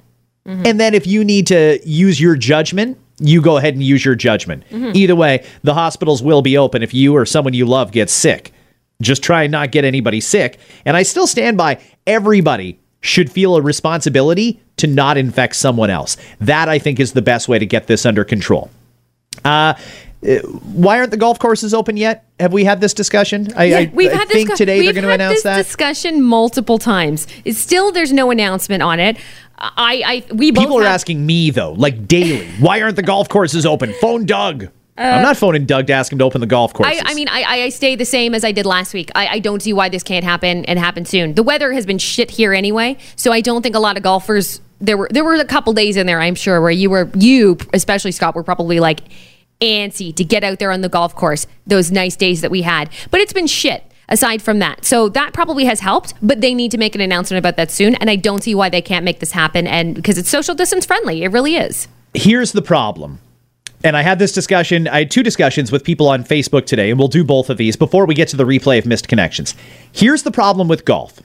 And 0.66 0.80
then 0.80 0.96
if 0.96 1.06
you 1.06 1.24
need 1.24 1.46
to 1.48 1.80
use 1.86 2.20
your 2.20 2.36
judgment, 2.36 2.98
you 3.20 3.42
go 3.42 3.58
ahead 3.58 3.76
and 3.76 3.84
use 3.84 4.04
your 4.04 4.16
judgment. 4.16 4.64
Either 4.96 5.16
way, 5.16 5.46
the 5.64 5.76
hospitals 5.76 6.24
will 6.24 6.42
be 6.42 6.58
open 6.58 6.82
if 6.82 6.94
you 6.94 7.16
or 7.16 7.26
someone 7.26 7.54
you 7.54 7.66
love 7.66 7.92
gets 7.92 8.12
sick. 8.12 8.52
Just 9.02 9.22
try 9.22 9.44
and 9.44 9.52
not 9.52 9.72
get 9.72 9.86
anybody 9.86 10.20
sick. 10.20 10.58
And 10.86 10.98
I 10.98 11.04
still 11.04 11.28
stand 11.28 11.58
by 11.58 11.80
everybody 12.08 12.80
should 13.02 13.32
feel 13.32 13.56
a 13.56 13.62
responsibility 13.62 14.60
to 14.78 14.88
not 14.88 15.18
infect 15.18 15.56
someone 15.56 15.90
else. 15.90 16.18
That 16.42 16.68
I 16.68 16.80
think 16.80 17.00
is 17.00 17.14
the 17.14 17.22
best 17.22 17.48
way 17.48 17.60
to 17.60 17.66
get 17.66 17.88
this 17.88 18.06
under 18.06 18.24
control. 18.24 18.72
Uh, 19.46 19.76
Uh, 20.22 20.40
why 20.74 21.00
aren't 21.00 21.12
the 21.12 21.18
golf 21.18 21.40
courses 21.40 21.74
open 21.74 21.96
yet? 21.96 22.26
Have 22.40 22.52
we 22.52 22.66
had 22.66 22.82
this 22.82 22.94
discussion? 22.94 23.48
I, 23.56 23.64
Yeah, 23.66 23.78
I, 23.80 23.92
we've 23.94 24.12
I 24.12 24.16
had 24.16 24.28
think 24.28 24.54
today 24.56 24.84
they're 24.84 24.94
going 24.94 25.06
to 25.06 25.12
announce 25.14 25.36
this 25.38 25.44
that. 25.44 25.58
discussion 25.58 26.22
multiple 26.22 26.78
times. 26.78 27.26
It's 27.46 27.60
still, 27.60 27.92
there's 27.92 28.12
no 28.12 28.30
announcement 28.30 28.84
on 28.84 29.00
it. 29.00 29.18
I, 29.58 30.24
I, 30.30 30.34
we 30.34 30.52
both 30.52 30.64
People 30.66 30.80
are 30.80 30.84
have- 30.84 30.92
asking 30.94 31.26
me 31.26 31.52
though, 31.52 31.72
like 31.74 32.08
daily, 32.08 32.48
why 32.60 32.82
aren't 32.82 32.96
the 32.98 33.04
golf 33.04 33.30
courses 33.30 33.66
open? 33.66 33.94
Phone 34.02 34.26
Doug. 34.26 34.66
Uh, 34.98 35.02
I'm 35.04 35.22
not 35.24 35.38
phoning 35.38 35.66
Doug 35.66 35.88
to 35.88 35.94
ask 35.94 36.12
him 36.12 36.18
to 36.20 36.26
open 36.26 36.42
the 36.42 36.48
golf 36.48 36.74
course. 36.74 36.90
I, 36.90 37.02
I 37.06 37.14
mean, 37.14 37.30
I, 37.30 37.44
I 37.44 37.70
stay 37.70 37.96
the 37.96 38.04
same 38.04 38.36
as 38.36 38.44
I 38.44 38.52
did 38.52 38.66
last 38.66 38.94
week. 38.94 39.10
I, 39.16 39.28
I 39.28 39.40
don't 39.40 39.62
see 39.62 39.72
why 39.72 39.88
this 39.88 40.04
can't 40.04 40.26
happen 40.26 40.66
and 40.66 40.78
happen 40.78 41.06
soon. 41.06 41.36
The 41.36 41.44
weather 41.44 41.72
has 41.72 41.86
been 41.86 41.98
shit 42.00 42.32
here 42.32 42.52
anyway, 42.54 42.98
so 43.16 43.32
I 43.32 43.40
don't 43.40 43.62
think 43.62 43.76
a 43.76 43.80
lot 43.80 43.96
of 43.96 44.04
golfers. 44.04 44.60
There 44.82 44.98
were 44.98 45.08
there 45.10 45.24
were 45.24 45.36
a 45.36 45.46
couple 45.46 45.72
days 45.72 45.96
in 45.96 46.06
there, 46.06 46.20
I'm 46.20 46.36
sure, 46.36 46.60
where 46.62 46.70
you 46.72 46.90
were 46.90 47.10
you 47.16 47.58
especially 47.74 48.12
Scott 48.12 48.36
were 48.36 48.44
probably 48.44 48.82
like 48.82 49.00
antsy 49.62 50.16
to 50.16 50.24
get 50.24 50.44
out 50.44 50.60
there 50.60 50.72
on 50.72 50.82
the 50.82 50.90
golf 50.90 51.16
course. 51.16 51.48
Those 51.68 51.92
nice 51.92 52.16
days 52.16 52.42
that 52.42 52.52
we 52.52 52.62
had, 52.62 52.90
but 53.12 53.20
it's 53.20 53.34
been 53.34 53.48
shit 53.48 53.84
aside 54.10 54.42
from 54.42 54.60
that. 54.60 54.84
So 54.84 55.08
that 55.10 55.34
probably 55.34 55.66
has 55.66 55.80
helped, 55.80 56.14
but 56.22 56.42
they 56.42 56.54
need 56.54 56.72
to 56.72 56.78
make 56.78 56.96
an 56.96 57.02
announcement 57.02 57.40
about 57.40 57.58
that 57.58 57.72
soon. 57.72 57.96
And 57.96 58.10
I 58.10 58.16
don't 58.16 58.44
see 58.44 58.56
why 58.56 58.70
they 58.70 58.82
can't 58.82 59.06
make 59.06 59.20
this 59.20 59.32
happen. 59.32 59.68
And 59.68 59.96
because 59.96 60.18
it's 60.18 60.30
social 60.30 60.56
distance 60.56 60.86
friendly, 60.86 61.24
it 61.24 61.32
really 61.32 61.56
is. 61.56 61.88
Here's 62.14 62.52
the 62.52 62.62
problem. 62.62 63.20
And 63.84 63.96
I 63.96 64.02
had 64.02 64.20
this 64.20 64.34
discussion, 64.34 64.88
I 64.90 65.00
had 65.00 65.12
two 65.12 65.24
discussions 65.24 65.72
with 65.72 65.86
people 65.86 66.10
on 66.10 66.26
Facebook 66.26 66.66
today, 66.66 66.90
and 66.90 67.00
we'll 67.00 67.08
do 67.08 67.24
both 67.24 67.50
of 67.50 67.58
these 67.58 67.78
before 67.78 68.06
we 68.06 68.14
get 68.14 68.28
to 68.30 68.36
the 68.36 68.44
replay 68.44 68.78
of 68.78 68.86
missed 68.86 69.08
connections. 69.08 69.56
Here's 69.94 70.24
the 70.24 70.32
problem 70.32 70.68
with 70.68 70.84
golf 70.84 71.22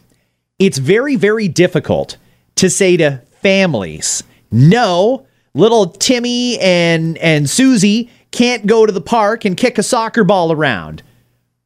it's 0.60 0.78
very, 0.78 1.16
very 1.16 1.48
difficult 1.48 2.16
to 2.56 2.70
say 2.70 2.96
to 2.96 3.20
families, 3.42 4.22
no, 4.52 5.26
little 5.54 5.86
Timmy 5.86 6.60
and, 6.60 7.18
and 7.18 7.50
Susie 7.50 8.08
can't 8.34 8.66
go 8.66 8.84
to 8.84 8.92
the 8.92 9.00
park 9.00 9.44
and 9.44 9.56
kick 9.56 9.78
a 9.78 9.82
soccer 9.82 10.24
ball 10.24 10.52
around 10.52 11.02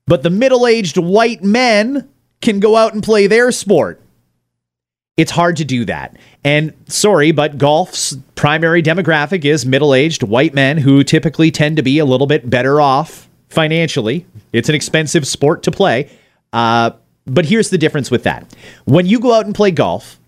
but 0.09 0.23
the 0.23 0.31
middle 0.31 0.67
aged 0.67 0.97
white 0.97 1.45
men 1.45 2.09
can 2.41 2.59
go 2.59 2.77
out 2.77 2.95
and 2.95 3.03
play 3.03 3.27
their 3.27 3.53
sport. 3.53 4.01
It's 5.19 5.31
hard 5.31 5.57
to 5.57 5.65
do 5.65 5.85
that. 5.85 6.17
And 6.45 6.73
sorry, 6.87 7.31
but 7.31 7.59
golf's 7.59 8.17
primary 8.35 8.83
demographic 8.83 9.45
is 9.45 9.67
middle 9.67 9.95
aged 9.95 10.23
white 10.23 10.55
men 10.55 10.79
who 10.79 11.05
typically 11.05 11.51
tend 11.51 11.77
to 11.77 11.83
be 11.83 11.99
a 11.99 12.05
little 12.05 12.27
bit 12.27 12.49
better 12.49 12.81
off 12.81 13.29
financially. 13.51 14.25
It's 14.53 14.69
an 14.69 14.75
expensive 14.75 15.27
sport 15.27 15.63
to 15.65 15.71
play. 15.71 16.11
Uh, 16.53 16.93
but 17.27 17.45
here's 17.45 17.69
the 17.69 17.79
difference 17.79 18.11
with 18.11 18.23
that 18.23 18.55
when 18.87 19.05
you 19.05 19.21
go 19.21 19.35
out 19.35 19.45
and 19.45 19.55
play 19.55 19.71
golf, 19.71 20.19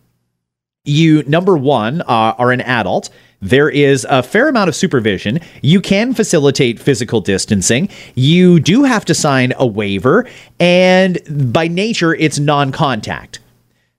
you, 0.85 1.23
number 1.25 1.57
one, 1.57 2.03
uh, 2.03 2.35
are 2.38 2.53
an 2.53 2.62
adult. 2.62 3.11
There 3.43 3.69
is 3.71 4.07
a 4.09 4.23
fair 4.23 4.49
amount 4.49 4.69
of 4.69 4.77
supervision. 4.77 5.40
You 5.62 5.81
can 5.81 6.14
facilitate 6.14 6.79
physical 6.79 7.21
distancing. 7.21 7.88
You 8.14 8.61
do 8.61 8.85
have 8.85 9.05
to 9.07 9.14
sign 9.14 9.53
a 9.57 9.66
waiver, 9.66 10.27
and 10.59 11.19
by 11.53 11.69
nature, 11.69 12.14
it's 12.14 12.38
non 12.38 12.73
contact. 12.73 13.40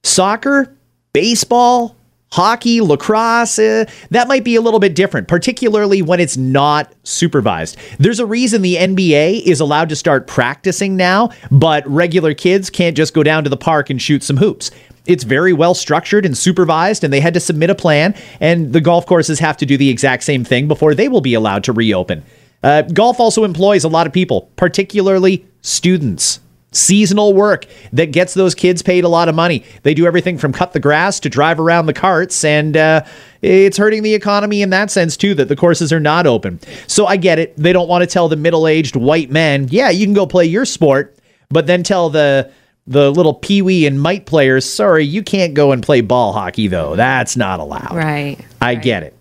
Soccer, 0.04 0.76
baseball, 1.14 1.96
hockey, 2.32 2.82
lacrosse, 2.82 3.60
uh, 3.60 3.86
that 4.10 4.28
might 4.28 4.44
be 4.44 4.56
a 4.56 4.62
little 4.62 4.80
bit 4.80 4.96
different, 4.96 5.28
particularly 5.28 6.02
when 6.02 6.20
it's 6.20 6.38
not 6.38 6.94
supervised. 7.04 7.78
There's 8.00 8.20
a 8.20 8.26
reason 8.26 8.62
the 8.62 8.78
NBA 8.78 9.44
is 9.44 9.60
allowed 9.60 9.90
to 9.90 9.96
start 9.96 10.28
practicing 10.28 10.96
now, 10.96 11.32
but 11.52 11.86
regular 11.88 12.34
kids 12.34 12.70
can't 12.70 12.96
just 12.96 13.14
go 13.14 13.24
down 13.24 13.44
to 13.44 13.50
the 13.50 13.58
park 13.58 13.90
and 13.90 14.02
shoot 14.02 14.24
some 14.24 14.38
hoops 14.38 14.72
it's 15.06 15.24
very 15.24 15.54
well 15.54 15.74
structured 15.74 16.26
and 16.26 16.38
supervised, 16.38 17.04
and 17.04 17.12
they 17.12 17.20
had 17.20 17.34
to 17.34 17.40
submit 17.40 17.70
a 17.70 17.76
plan. 17.76 18.16
And 18.40 18.72
the 18.74 18.82
golf 18.82 19.06
courses 19.06 19.40
have 19.40 19.58
to 19.58 19.66
do 19.66 19.78
the 19.78 19.90
exact 19.90 20.24
same 20.24 20.44
thing 20.44 20.68
before 20.68 20.94
they 20.94 21.08
will 21.08 21.22
be 21.22 21.34
allowed 21.34 21.64
to 21.66 21.74
reopen. 21.74 22.24
Uh, 22.64 22.84
golf 22.84 23.20
also 23.20 23.44
employs 23.44 23.84
a 23.84 23.90
lot 23.90 24.06
of 24.06 24.14
people, 24.14 24.52
particularly 24.56 25.46
students. 25.62 26.40
Seasonal 26.74 27.34
work 27.34 27.66
that 27.92 28.14
gets 28.14 28.34
those 28.34 28.56
kids 28.56 28.82
paid 28.82 29.04
a 29.04 29.10
lot 29.10 29.28
of 29.28 29.36
money. 29.36 29.66
They 29.84 29.94
do 29.94 30.06
everything 30.06 30.38
from 30.38 30.54
cut 30.54 30.72
the 30.72 30.80
grass 30.80 31.20
to 31.20 31.30
drive 31.30 31.60
around 31.60 31.86
the 31.86 31.94
carts, 31.94 32.46
and 32.46 32.78
uh, 32.78 33.04
it's 33.42 33.78
hurting 33.78 34.04
the 34.04 34.14
economy 34.14 34.62
in 34.62 34.70
that 34.70 34.90
sense 34.90 35.18
too 35.18 35.34
that 35.36 35.50
the 35.50 35.56
courses 35.56 35.92
are 35.92 36.00
not 36.00 36.26
open. 36.26 36.60
So 36.88 37.06
I 37.08 37.18
get 37.18 37.40
it. 37.40 37.56
They 37.58 37.74
don't 37.74 37.90
want 37.90 38.04
to 38.04 38.08
tell 38.08 38.30
the 38.30 38.38
middle 38.38 38.68
aged 38.68 38.96
white 38.96 39.30
men, 39.30 39.68
yeah, 39.70 39.90
you 39.90 40.06
can 40.06 40.14
go 40.14 40.26
play 40.26 40.46
your 40.46 40.66
sport, 40.66 41.18
but 41.50 41.68
then 41.68 41.84
tell 41.84 42.10
the 42.10 42.52
the 42.88 43.12
little 43.12 43.34
pee 43.34 43.62
wee 43.62 43.86
and 43.86 44.02
mite 44.02 44.26
players, 44.26 44.66
sorry, 44.66 45.06
you 45.06 45.24
can't 45.24 45.54
go 45.54 45.72
and 45.72 45.84
play 45.84 46.02
ball 46.02 46.34
hockey, 46.34 46.68
though. 46.68 46.96
That's 46.96 47.38
not 47.38 47.60
allowed. 47.60 47.94
Right. 47.96 48.38
I 48.60 48.74
right. 48.74 48.82
get 48.82 49.04
it. 49.04 49.18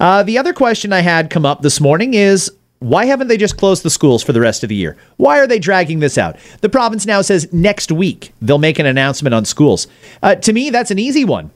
Uh, 0.00 0.22
the 0.22 0.38
other 0.38 0.52
question 0.52 0.92
I 0.92 1.00
had 1.00 1.30
come 1.30 1.46
up 1.46 1.62
this 1.62 1.80
morning 1.80 2.14
is 2.14 2.50
why 2.84 3.06
haven't 3.06 3.28
they 3.28 3.36
just 3.36 3.56
closed 3.56 3.82
the 3.82 3.90
schools 3.90 4.22
for 4.22 4.32
the 4.32 4.40
rest 4.40 4.62
of 4.62 4.68
the 4.68 4.74
year? 4.74 4.96
Why 5.16 5.38
are 5.38 5.46
they 5.46 5.58
dragging 5.58 6.00
this 6.00 6.18
out? 6.18 6.36
The 6.60 6.68
province 6.68 7.06
now 7.06 7.22
says 7.22 7.50
next 7.52 7.90
week 7.90 8.32
they'll 8.42 8.58
make 8.58 8.78
an 8.78 8.86
announcement 8.86 9.34
on 9.34 9.46
schools. 9.46 9.86
Uh, 10.22 10.34
to 10.36 10.52
me, 10.52 10.68
that's 10.70 10.90
an 10.90 10.98
easy 10.98 11.24
one. 11.24 11.50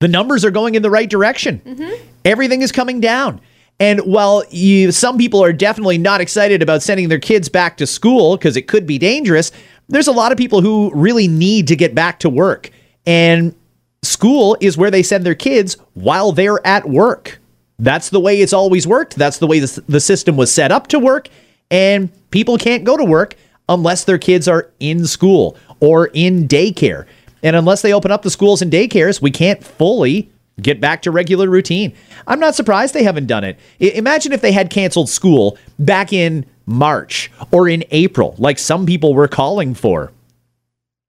The 0.00 0.08
numbers 0.08 0.44
are 0.44 0.50
going 0.50 0.74
in 0.74 0.82
the 0.82 0.90
right 0.90 1.08
direction. 1.08 1.60
Mm-hmm. 1.64 2.04
Everything 2.24 2.62
is 2.62 2.72
coming 2.72 3.00
down. 3.00 3.40
And 3.78 4.00
while 4.00 4.44
you, 4.50 4.90
some 4.90 5.16
people 5.16 5.42
are 5.44 5.52
definitely 5.52 5.98
not 5.98 6.20
excited 6.20 6.60
about 6.60 6.82
sending 6.82 7.08
their 7.08 7.20
kids 7.20 7.48
back 7.48 7.76
to 7.76 7.86
school 7.86 8.36
because 8.36 8.56
it 8.56 8.66
could 8.66 8.86
be 8.86 8.98
dangerous, 8.98 9.52
there's 9.88 10.08
a 10.08 10.12
lot 10.12 10.32
of 10.32 10.38
people 10.38 10.60
who 10.60 10.90
really 10.94 11.28
need 11.28 11.68
to 11.68 11.76
get 11.76 11.94
back 11.94 12.18
to 12.20 12.30
work. 12.30 12.70
And 13.06 13.54
school 14.02 14.56
is 14.60 14.76
where 14.76 14.90
they 14.90 15.02
send 15.02 15.24
their 15.24 15.34
kids 15.34 15.76
while 15.94 16.32
they're 16.32 16.64
at 16.66 16.88
work. 16.88 17.40
That's 17.82 18.10
the 18.10 18.20
way 18.20 18.40
it's 18.40 18.52
always 18.52 18.86
worked. 18.86 19.16
That's 19.16 19.38
the 19.38 19.48
way 19.48 19.58
the, 19.58 20.00
system 20.00 20.36
was 20.36 20.54
set 20.54 20.70
up 20.70 20.86
to 20.88 21.00
work. 21.00 21.28
And 21.68 22.10
people 22.30 22.56
can't 22.56 22.84
go 22.84 22.96
to 22.96 23.04
work 23.04 23.34
unless 23.68 24.04
their 24.04 24.18
kids 24.18 24.46
are 24.46 24.70
in 24.78 25.04
school 25.04 25.56
or 25.80 26.06
in 26.14 26.46
daycare. 26.46 27.06
And 27.42 27.56
unless 27.56 27.82
they 27.82 27.92
open 27.92 28.12
up 28.12 28.22
the 28.22 28.30
schools 28.30 28.62
and 28.62 28.72
daycares, 28.72 29.20
we 29.20 29.32
can't 29.32 29.64
fully 29.64 30.30
get 30.60 30.80
back 30.80 31.02
to 31.02 31.10
regular 31.10 31.50
routine. 31.50 31.92
I'm 32.28 32.38
not 32.38 32.54
surprised 32.54 32.94
they 32.94 33.02
haven't 33.02 33.26
done 33.26 33.42
it. 33.42 33.58
I- 33.80 33.86
imagine 33.86 34.32
if 34.32 34.42
they 34.42 34.52
had 34.52 34.70
canceled 34.70 35.08
school 35.08 35.58
back 35.80 36.12
in 36.12 36.46
March 36.66 37.32
or 37.50 37.68
in 37.68 37.82
April, 37.90 38.36
like 38.38 38.60
some 38.60 38.86
people 38.86 39.12
were 39.12 39.26
calling 39.26 39.74
for. 39.74 40.12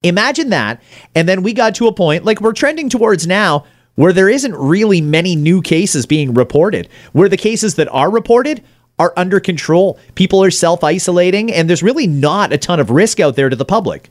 Imagine 0.02 0.50
that. 0.50 0.82
And 1.14 1.30
then 1.30 1.44
we 1.44 1.54
got 1.54 1.76
to 1.76 1.88
a 1.88 1.94
point 1.94 2.26
like 2.26 2.42
we're 2.42 2.54
trending 2.54 2.90
towards 2.90 3.28
now 3.28 3.66
where 3.96 4.14
there 4.14 4.30
isn't 4.30 4.56
really 4.56 5.02
many 5.02 5.36
new 5.36 5.62
cases 5.62 6.06
being 6.06 6.34
reported, 6.34 6.88
where 7.12 7.30
the 7.30 7.38
cases 7.38 7.76
that 7.76 7.88
are 7.90 8.10
reported 8.10 8.64
are 9.00 9.14
under 9.18 9.40
control. 9.40 10.00
People 10.16 10.44
are 10.44 10.52
self 10.52 10.84
isolating, 10.84 11.52
and 11.52 11.70
there's 11.70 11.84
really 11.84 12.08
not 12.08 12.54
a 12.54 12.58
ton 12.58 12.80
of 12.80 12.90
risk 12.90 13.20
out 13.20 13.36
there 13.36 13.50
to 13.50 13.56
the 13.56 13.66
public. 13.66 14.10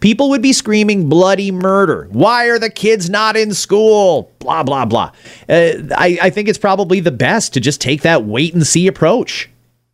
People 0.00 0.30
would 0.30 0.42
be 0.42 0.52
screaming 0.52 1.08
bloody 1.08 1.50
murder. 1.50 2.08
Why 2.10 2.46
are 2.46 2.58
the 2.58 2.70
kids 2.70 3.10
not 3.10 3.36
in 3.36 3.52
school? 3.52 4.32
Blah, 4.38 4.62
blah, 4.62 4.86
blah. 4.86 5.12
Uh, 5.48 5.72
I, 5.96 6.18
I 6.22 6.30
think 6.30 6.48
it's 6.48 6.58
probably 6.58 7.00
the 7.00 7.12
best 7.12 7.52
to 7.54 7.60
just 7.60 7.80
take 7.80 8.02
that 8.02 8.24
wait 8.24 8.54
and 8.54 8.66
see 8.66 8.86
approach. 8.86 9.50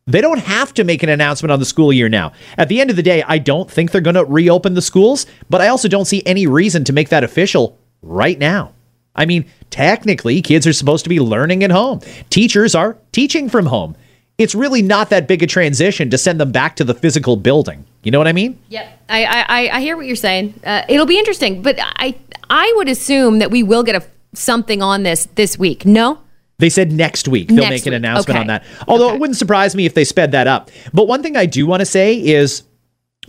They 0.07 0.21
don't 0.21 0.39
have 0.39 0.73
to 0.75 0.85
make 0.85 1.03
an 1.03 1.09
announcement 1.09 1.53
on 1.53 1.59
the 1.59 1.65
school 1.65 1.93
year 1.93 2.09
now. 2.09 2.33
At 2.57 2.69
the 2.69 2.81
end 2.81 2.91
of 2.91 2.97
the 2.97 3.03
day, 3.03 3.23
I 3.23 3.39
don't 3.39 3.71
think 3.71 3.91
they're 3.91 4.01
going 4.01 4.15
to 4.15 4.25
reopen 4.25 4.75
the 4.75 4.83
schools, 4.83 5.27
but 5.51 5.61
I 5.61 5.69
also 5.69 5.89
don't 5.89 6.07
see 6.07 6.23
any 6.25 6.47
reason 6.47 6.85
to 6.85 6.93
make 6.93 7.11
that 7.11 7.25
official 7.25 7.79
right 8.03 8.39
now. 8.39 8.73
I 9.15 9.27
mean, 9.27 9.47
technically, 9.71 10.41
kids 10.43 10.67
are 10.67 10.73
supposed 10.73 11.05
to 11.05 11.09
be 11.09 11.21
learning 11.21 11.65
at 11.65 11.71
home, 11.71 12.01
teachers 12.31 12.75
are 12.75 12.97
teaching 13.13 13.49
from 13.49 13.67
home. 13.67 13.97
It's 14.39 14.55
really 14.55 14.81
not 14.81 15.11
that 15.11 15.29
big 15.29 15.43
a 15.43 15.47
transition 15.47 16.09
to 16.09 16.17
send 16.17 16.41
them 16.41 16.51
back 16.51 16.77
to 16.77 16.85
the 16.85 16.95
physical 16.95 17.37
building. 17.37 17.85
You 18.03 18.11
know 18.11 18.17
what 18.17 18.27
I 18.27 18.33
mean? 18.33 18.59
Yep, 18.69 19.03
I 19.11 19.25
I, 19.25 19.77
I 19.77 19.81
hear 19.81 19.97
what 19.97 20.07
you're 20.07 20.17
saying. 20.17 20.55
Uh, 20.65 20.83
it'll 20.89 21.07
be 21.07 21.19
interesting, 21.19 21.61
but 21.61 21.77
I 21.79 22.17
I 22.49 22.73
would 22.77 22.89
assume 22.89 23.41
that 23.41 23.51
we 23.51 23.63
will 23.63 23.83
get 23.83 23.97
a 23.97 24.07
something 24.35 24.83
on 24.83 25.03
this 25.03 25.29
this 25.35 25.59
week. 25.59 25.85
No. 25.85 26.21
They 26.59 26.69
said 26.69 26.93
next 26.93 27.27
week 27.27 27.49
they'll 27.49 27.59
next 27.59 27.71
make 27.71 27.87
an 27.87 27.95
announcement 27.95 28.37
okay. 28.37 28.41
on 28.41 28.47
that. 28.49 28.65
Although 28.87 29.07
okay. 29.07 29.17
it 29.17 29.21
wouldn't 29.21 29.39
surprise 29.39 29.75
me 29.75 29.87
if 29.87 29.95
they 29.95 30.05
sped 30.05 30.33
that 30.33 30.47
up. 30.47 30.71
But 30.93 31.09
one 31.09 31.23
thing 31.23 31.37
I 31.37 31.47
do 31.47 31.67
want 31.67 31.81
to 31.81 31.87
say 31.87 32.15
is 32.15 32.65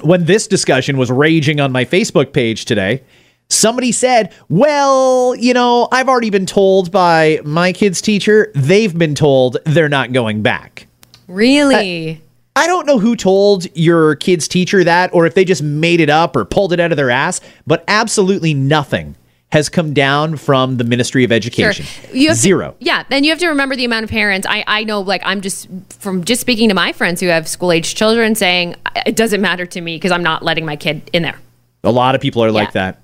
when 0.01 0.25
this 0.25 0.47
discussion 0.47 0.97
was 0.97 1.09
raging 1.09 1.59
on 1.59 1.71
my 1.71 1.85
Facebook 1.85 2.33
page 2.33 2.65
today, 2.65 3.03
somebody 3.51 3.91
said, 3.91 4.33
Well, 4.49 5.35
you 5.35 5.53
know, 5.53 5.87
I've 5.91 6.09
already 6.09 6.29
been 6.29 6.45
told 6.45 6.91
by 6.91 7.39
my 7.43 7.73
kid's 7.73 8.01
teacher, 8.01 8.51
they've 8.55 8.97
been 8.97 9.15
told 9.15 9.57
they're 9.65 9.89
not 9.89 10.13
going 10.13 10.41
back. 10.41 10.87
Really? 11.27 12.21
I, 12.55 12.63
I 12.63 12.67
don't 12.67 12.85
know 12.85 12.99
who 12.99 13.15
told 13.15 13.67
your 13.75 14.15
kid's 14.15 14.47
teacher 14.47 14.83
that 14.83 15.13
or 15.13 15.25
if 15.25 15.35
they 15.35 15.45
just 15.45 15.63
made 15.63 15.99
it 16.01 16.09
up 16.09 16.35
or 16.35 16.43
pulled 16.43 16.73
it 16.73 16.79
out 16.79 16.91
of 16.91 16.97
their 16.97 17.09
ass, 17.09 17.39
but 17.65 17.83
absolutely 17.87 18.53
nothing 18.53 19.15
has 19.51 19.67
come 19.67 19.93
down 19.93 20.37
from 20.37 20.77
the 20.77 20.83
Ministry 20.83 21.23
of 21.23 21.31
Education. 21.31 21.85
Sure. 21.85 22.33
Zero. 22.33 22.71
To, 22.71 22.75
yeah, 22.79 23.03
and 23.09 23.25
you 23.25 23.31
have 23.31 23.39
to 23.39 23.49
remember 23.49 23.75
the 23.75 23.83
amount 23.83 24.05
of 24.05 24.09
parents. 24.09 24.47
I, 24.49 24.63
I 24.65 24.83
know, 24.85 25.01
like, 25.01 25.21
I'm 25.25 25.41
just 25.41 25.67
from 25.99 26.23
just 26.23 26.39
speaking 26.39 26.69
to 26.69 26.75
my 26.75 26.93
friends 26.93 27.19
who 27.19 27.27
have 27.27 27.49
school 27.49 27.71
age 27.73 27.95
children 27.95 28.33
saying 28.33 28.75
it 29.05 29.17
doesn't 29.17 29.41
matter 29.41 29.65
to 29.65 29.81
me 29.81 29.97
because 29.97 30.11
I'm 30.11 30.23
not 30.23 30.41
letting 30.41 30.65
my 30.65 30.77
kid 30.77 31.09
in 31.11 31.23
there. 31.23 31.37
A 31.83 31.91
lot 31.91 32.15
of 32.15 32.21
people 32.21 32.43
are 32.43 32.47
yeah. 32.47 32.53
like 32.53 32.71
that. 32.73 33.00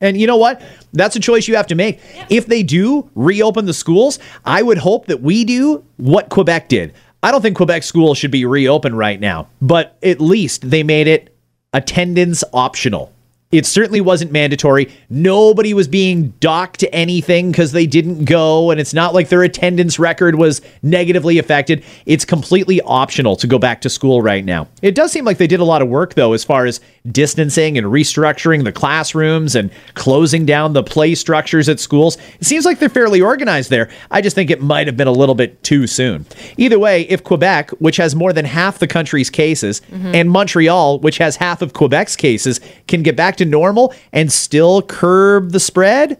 And 0.00 0.18
you 0.18 0.26
know 0.26 0.36
what? 0.36 0.62
That's 0.92 1.16
a 1.16 1.20
choice 1.20 1.46
you 1.46 1.56
have 1.56 1.66
to 1.68 1.74
make. 1.74 2.00
If 2.30 2.46
they 2.46 2.62
do 2.62 3.10
reopen 3.14 3.66
the 3.66 3.74
schools, 3.74 4.18
I 4.44 4.62
would 4.62 4.78
hope 4.78 5.06
that 5.06 5.20
we 5.20 5.44
do 5.44 5.84
what 5.98 6.30
Quebec 6.30 6.68
did. 6.68 6.94
I 7.22 7.30
don't 7.30 7.42
think 7.42 7.56
Quebec 7.56 7.82
schools 7.82 8.16
should 8.16 8.30
be 8.30 8.46
reopened 8.46 8.96
right 8.96 9.20
now, 9.20 9.48
but 9.60 9.98
at 10.02 10.20
least 10.20 10.70
they 10.70 10.82
made 10.82 11.06
it 11.06 11.36
attendance 11.74 12.42
optional. 12.54 13.12
It 13.52 13.66
certainly 13.66 14.00
wasn't 14.00 14.30
mandatory. 14.30 14.92
Nobody 15.08 15.74
was 15.74 15.88
being 15.88 16.28
docked 16.38 16.78
to 16.80 16.94
anything 16.94 17.50
because 17.50 17.72
they 17.72 17.84
didn't 17.84 18.24
go, 18.24 18.70
and 18.70 18.78
it's 18.78 18.94
not 18.94 19.12
like 19.12 19.28
their 19.28 19.42
attendance 19.42 19.98
record 19.98 20.36
was 20.36 20.62
negatively 20.84 21.36
affected. 21.36 21.82
It's 22.06 22.24
completely 22.24 22.80
optional 22.82 23.34
to 23.34 23.48
go 23.48 23.58
back 23.58 23.80
to 23.80 23.90
school 23.90 24.22
right 24.22 24.44
now. 24.44 24.68
It 24.82 24.94
does 24.94 25.10
seem 25.10 25.24
like 25.24 25.38
they 25.38 25.48
did 25.48 25.58
a 25.58 25.64
lot 25.64 25.82
of 25.82 25.88
work, 25.88 26.14
though, 26.14 26.32
as 26.32 26.44
far 26.44 26.64
as 26.64 26.80
distancing 27.10 27.76
and 27.76 27.88
restructuring 27.88 28.62
the 28.62 28.70
classrooms 28.70 29.56
and 29.56 29.72
closing 29.94 30.46
down 30.46 30.72
the 30.72 30.84
play 30.84 31.16
structures 31.16 31.68
at 31.68 31.80
schools. 31.80 32.18
It 32.38 32.46
seems 32.46 32.64
like 32.64 32.78
they're 32.78 32.88
fairly 32.88 33.20
organized 33.20 33.70
there. 33.70 33.90
I 34.12 34.20
just 34.20 34.36
think 34.36 34.50
it 34.50 34.62
might 34.62 34.86
have 34.86 34.96
been 34.96 35.08
a 35.08 35.12
little 35.12 35.34
bit 35.34 35.60
too 35.64 35.88
soon. 35.88 36.24
Either 36.56 36.78
way, 36.78 37.02
if 37.02 37.24
Quebec, 37.24 37.70
which 37.80 37.96
has 37.96 38.14
more 38.14 38.32
than 38.32 38.44
half 38.44 38.78
the 38.78 38.86
country's 38.86 39.28
cases, 39.28 39.80
mm-hmm. 39.90 40.14
and 40.14 40.30
Montreal, 40.30 41.00
which 41.00 41.18
has 41.18 41.34
half 41.34 41.62
of 41.62 41.72
Quebec's 41.72 42.14
cases, 42.14 42.60
can 42.86 43.02
get 43.02 43.16
back 43.16 43.38
to 43.40 43.44
normal 43.44 43.92
and 44.12 44.30
still 44.30 44.82
curb 44.82 45.50
the 45.50 45.60
spread, 45.60 46.18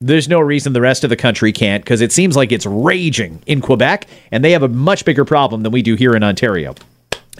there's 0.00 0.28
no 0.28 0.40
reason 0.40 0.72
the 0.72 0.80
rest 0.80 1.04
of 1.04 1.10
the 1.10 1.16
country 1.16 1.52
can't 1.52 1.82
because 1.82 2.00
it 2.00 2.12
seems 2.12 2.36
like 2.36 2.52
it's 2.52 2.66
raging 2.66 3.42
in 3.46 3.60
Quebec 3.60 4.06
and 4.30 4.44
they 4.44 4.52
have 4.52 4.62
a 4.62 4.68
much 4.68 5.04
bigger 5.04 5.24
problem 5.24 5.62
than 5.62 5.72
we 5.72 5.80
do 5.80 5.94
here 5.94 6.14
in 6.14 6.22
Ontario. 6.22 6.74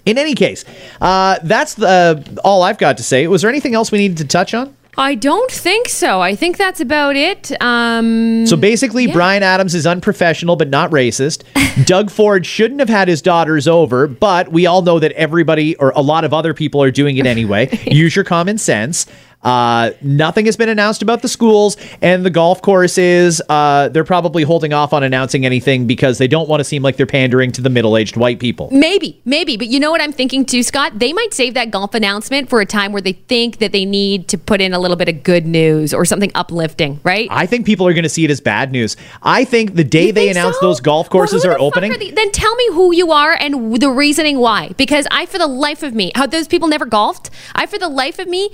In 0.07 0.19
any 0.19 0.35
case, 0.35 0.65
uh, 1.01 1.39
that's 1.43 1.75
the, 1.75 2.41
all 2.45 2.63
I've 2.63 2.79
got 2.79 2.97
to 2.99 3.03
say. 3.03 3.27
Was 3.27 3.43
there 3.43 3.51
anything 3.51 3.75
else 3.75 3.91
we 3.93 3.99
needed 3.99 4.19
to 4.19 4.25
touch 4.25 4.55
on? 4.55 4.75
I 4.99 5.15
don't 5.15 5.51
think 5.51 5.89
so. 5.89 6.21
I 6.23 6.35
think 6.35 6.57
that's 6.57 6.81
about 6.81 7.17
it. 7.17 7.53
Um, 7.61 8.47
So 8.47 8.57
basically, 8.57 9.07
Bryan 9.07 9.43
Adams 9.43 9.75
is 9.75 9.87
unprofessional 9.87 10.57
but 10.57 10.69
not 10.69 10.91
racist. 10.91 11.43
Doug 11.87 12.11
Ford 12.11 12.47
shouldn't 12.47 12.81
have 12.81 12.89
had 12.89 13.07
his 13.09 13.21
daughters 13.21 13.69
over, 13.69 14.07
but 14.07 14.51
we 14.51 14.65
all 14.67 14.83
know 14.83 14.99
that 14.99 15.13
everybody 15.13 15.77
or 15.77 15.91
a 15.95 16.01
lot 16.01 16.25
of 16.25 16.33
other 16.33 16.55
people 16.55 16.83
are 16.83 16.91
doing 16.91 17.19
it 17.19 17.27
anyway. 17.27 17.69
Use 17.87 18.17
your 18.17 18.25
common 18.25 18.57
sense. 18.59 19.07
Uh, 19.47 19.93
nothing 20.03 20.45
has 20.47 20.57
been 20.57 20.69
announced 20.69 21.03
about 21.03 21.23
the 21.23 21.29
schools 21.29 21.77
and 22.03 22.27
the 22.27 22.31
golf 22.31 22.61
courses. 22.63 23.41
Uh, 23.49 23.89
they're 23.91 24.03
probably 24.03 24.43
holding 24.43 24.73
off 24.73 24.93
on 24.93 25.05
announcing 25.05 25.47
anything 25.47 25.87
because 25.87 26.19
they 26.19 26.27
don't 26.27 26.49
want 26.49 26.59
to 26.59 26.65
seem 26.65 26.83
like 26.83 26.97
they're 26.97 27.07
pandering 27.07 27.53
to 27.53 27.63
the 27.63 27.71
middle-aged 27.71 28.17
white 28.17 28.41
people. 28.41 28.69
Maybe, 28.73 29.21
maybe. 29.25 29.57
But 29.57 29.69
you 29.69 29.79
know 29.79 29.93
what 29.93 30.01
I'm 30.03 30.13
thinking 30.13 30.45
too, 30.45 30.65
Scott? 30.65 30.99
They 30.99 31.13
might 31.13 31.33
save 31.33 31.55
that 31.55 31.71
golf 31.71 31.95
announcement 31.95 32.49
for 32.51 32.61
a 32.61 32.67
time 32.67 32.91
where 32.91 33.01
they 33.01 33.13
think 33.13 33.59
that 33.59 33.71
they 33.71 33.85
need 33.85 34.27
to 34.29 34.37
put 34.37 34.61
in 34.61 34.73
a 34.75 34.81
little 34.81 34.97
bit 34.97 35.09
of 35.09 35.23
good 35.23 35.47
news 35.47 35.95
or 35.95 36.05
something 36.05 36.33
uplifting, 36.35 36.99
right? 37.05 37.29
I 37.31 37.47
think 37.47 37.67
people 37.67 37.87
are 37.87 37.93
going 37.95 38.03
to 38.03 38.09
see 38.09 38.25
it 38.25 38.31
as 38.33 38.41
bad 38.41 38.73
news. 38.73 38.97
I 39.23 39.45
think 39.45 39.77
the 39.77 39.85
day 39.85 40.07
You 40.07 40.13
they 40.13 40.29
announce 40.29 40.57
so? 40.59 40.67
those 40.67 40.81
golf 40.81 41.09
courses 41.09 41.45
are 41.45 41.51
the 41.51 41.55
fuck 41.55 41.63
opening, 41.63 41.93
they- 42.01 42.11
then 42.11 42.33
tell 42.33 42.55
me 42.57 42.69
who 42.73 42.93
you 42.93 43.13
are 43.13 43.35
and 43.39 43.81
the 43.81 43.91
reasoning 43.91 44.39
why. 44.39 44.71
Because 44.77 45.07
I, 45.13 45.27
for 45.27 45.39
the 45.39 45.47
life 45.47 45.85
of 45.85 45.95
me, 45.95 46.11
how 46.17 46.27
those 46.27 46.49
people 46.49 46.67
never 46.67 46.85
golfed. 46.87 47.31
I, 47.55 47.67
for 47.67 47.79
the 47.79 47.89
life 47.89 48.19
of 48.19 48.27
me, 48.27 48.51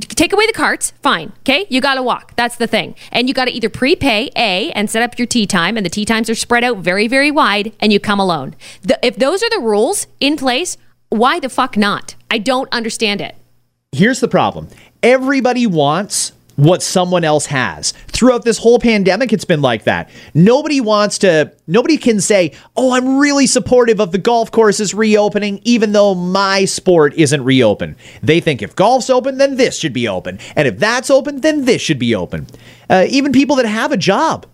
take 0.00 0.32
away 0.32 0.46
the 0.46 0.52
carts. 0.52 0.92
Fine, 1.02 1.32
okay. 1.40 1.66
You 1.68 1.80
got 1.80 1.94
to 1.94 2.02
walk. 2.02 2.34
That's 2.36 2.56
the 2.56 2.66
thing. 2.66 2.94
And 3.10 3.28
you 3.28 3.34
got 3.34 3.46
to 3.46 3.50
either 3.52 3.68
prepay 3.68 4.30
a 4.36 4.72
and 4.72 4.88
set 4.90 5.02
up 5.02 5.18
your 5.18 5.26
tee 5.26 5.46
time, 5.46 5.76
and 5.76 5.84
the 5.84 5.90
tee 5.90 6.04
times 6.04 6.30
are 6.30 6.34
spread 6.34 6.64
out 6.64 6.78
very, 6.78 7.08
very 7.08 7.30
wide, 7.30 7.72
and 7.80 7.92
you 7.92 8.00
come 8.00 8.20
alone. 8.20 8.54
The, 8.82 8.98
if 9.04 9.16
those 9.16 9.42
are 9.42 9.50
the 9.50 9.60
rules 9.60 10.06
in 10.20 10.36
place, 10.36 10.76
why 11.08 11.40
the 11.40 11.48
fuck 11.48 11.76
not? 11.76 12.14
I 12.30 12.38
don't 12.38 12.72
understand 12.72 13.20
it. 13.20 13.36
here's 13.92 14.20
the 14.20 14.28
problem 14.28 14.68
everybody 15.02 15.66
wants 15.66 16.32
what 16.56 16.82
someone 16.82 17.24
else 17.24 17.46
has. 17.46 17.92
Throughout 18.08 18.44
this 18.44 18.58
whole 18.58 18.78
pandemic, 18.78 19.32
it's 19.32 19.44
been 19.44 19.62
like 19.62 19.84
that. 19.84 20.10
Nobody 20.34 20.80
wants 20.80 21.18
to, 21.18 21.52
nobody 21.66 21.96
can 21.96 22.20
say, 22.20 22.52
oh, 22.76 22.92
I'm 22.92 23.18
really 23.18 23.46
supportive 23.46 24.00
of 24.00 24.12
the 24.12 24.18
golf 24.18 24.50
courses 24.50 24.94
reopening, 24.94 25.60
even 25.64 25.92
though 25.92 26.14
my 26.14 26.64
sport 26.64 27.14
isn't 27.14 27.44
reopened. 27.44 27.96
They 28.22 28.40
think 28.40 28.62
if 28.62 28.76
golf's 28.76 29.10
open, 29.10 29.38
then 29.38 29.56
this 29.56 29.78
should 29.78 29.92
be 29.92 30.08
open. 30.08 30.38
And 30.56 30.68
if 30.68 30.78
that's 30.78 31.10
open, 31.10 31.40
then 31.40 31.64
this 31.64 31.82
should 31.82 31.98
be 31.98 32.14
open. 32.14 32.46
Uh, 32.88 33.06
even 33.08 33.32
people 33.32 33.56
that 33.56 33.66
have 33.66 33.92
a 33.92 33.96
job. 33.96 34.46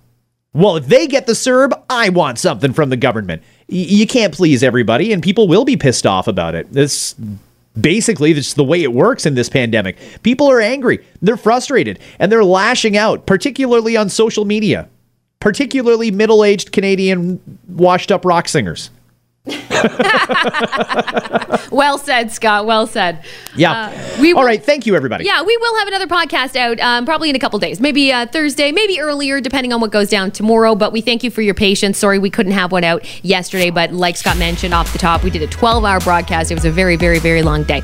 Well, 0.55 0.77
if 0.77 0.87
they 0.87 1.07
get 1.07 1.27
the 1.27 1.35
CERB, 1.35 1.73
I 1.91 2.09
want 2.09 2.39
something 2.39 2.73
from 2.73 2.89
the 2.89 2.97
government. 2.97 3.43
Y- 3.69 3.77
you 3.79 4.07
can't 4.07 4.35
please 4.35 4.63
everybody, 4.63 5.13
and 5.13 5.23
people 5.23 5.47
will 5.47 5.65
be 5.65 5.77
pissed 5.77 6.07
off 6.07 6.27
about 6.27 6.55
it. 6.55 6.73
This 6.73 7.15
basically 7.81 8.33
that's 8.33 8.55
the 8.55 8.65
way 8.65 8.83
it 8.83 8.93
works 8.93 9.27
in 9.27 9.35
this 9.35 9.49
pandemic. 9.49 9.97
People 10.23 10.51
are 10.51 10.61
angry, 10.61 11.05
they're 11.23 11.37
frustrated, 11.37 11.99
and 12.19 12.31
they're 12.31 12.45
lashing 12.45 12.97
out, 12.97 13.27
particularly 13.27 13.97
on 13.97 14.09
social 14.09 14.45
media, 14.45 14.89
particularly 15.41 16.11
middle-aged 16.11 16.73
Canadian 16.73 17.41
washed-up 17.69 18.25
rock 18.25 18.49
singers. 18.49 18.91
Well 21.71 21.99
said, 21.99 22.33
Scott. 22.33 22.67
Well 22.67 22.87
said. 22.87 23.25
Yeah. 23.55 23.73
Uh, 23.73 24.21
we 24.21 24.33
All 24.33 24.41
will- 24.41 24.47
right. 24.47 24.63
Thank 24.65 24.87
you, 24.87 24.97
everybody. 24.97 25.25
Yeah, 25.25 25.43
we 25.43 25.57
will 25.59 25.77
have 25.79 25.89
another 25.89 26.07
podcast 26.07 26.57
out 26.57 26.81
um, 26.81 27.05
probably 27.05 27.31
in 27.31 27.37
a 27.37 27.39
couple 27.39 27.59
days, 27.59 27.79
maybe 27.81 28.11
uh, 28.13 28.27
Thursday, 28.27 28.73
maybe 28.73 29.01
earlier, 29.01 29.41
depending 29.41 29.73
on 29.73 29.81
what 29.81 29.91
goes 29.93 30.09
down 30.09 30.31
tomorrow. 30.31 30.75
But 30.75 30.93
we 30.93 31.01
thank 31.03 31.23
you 31.23 31.31
for 31.31 31.43
your 31.43 31.55
patience. 31.55 31.99
Sorry 31.99 32.19
we 32.19 32.31
couldn't 32.31 32.53
have 32.53 32.73
one 32.73 32.85
out 32.85 33.05
yesterday, 33.25 33.71
but 33.71 33.93
like 33.93 34.17
Scott 34.17 34.39
mentioned 34.39 34.73
off 34.75 34.93
the 34.93 34.99
top, 34.99 35.23
we 35.23 35.31
did 35.31 35.43
a 35.43 35.47
12 35.47 35.85
hour 35.85 36.01
broadcast. 36.01 36.51
It 36.51 36.55
was 36.55 36.65
a 36.65 36.71
very, 36.71 36.97
very, 36.97 37.19
very 37.19 37.43
long 37.43 37.65
day. 37.65 37.83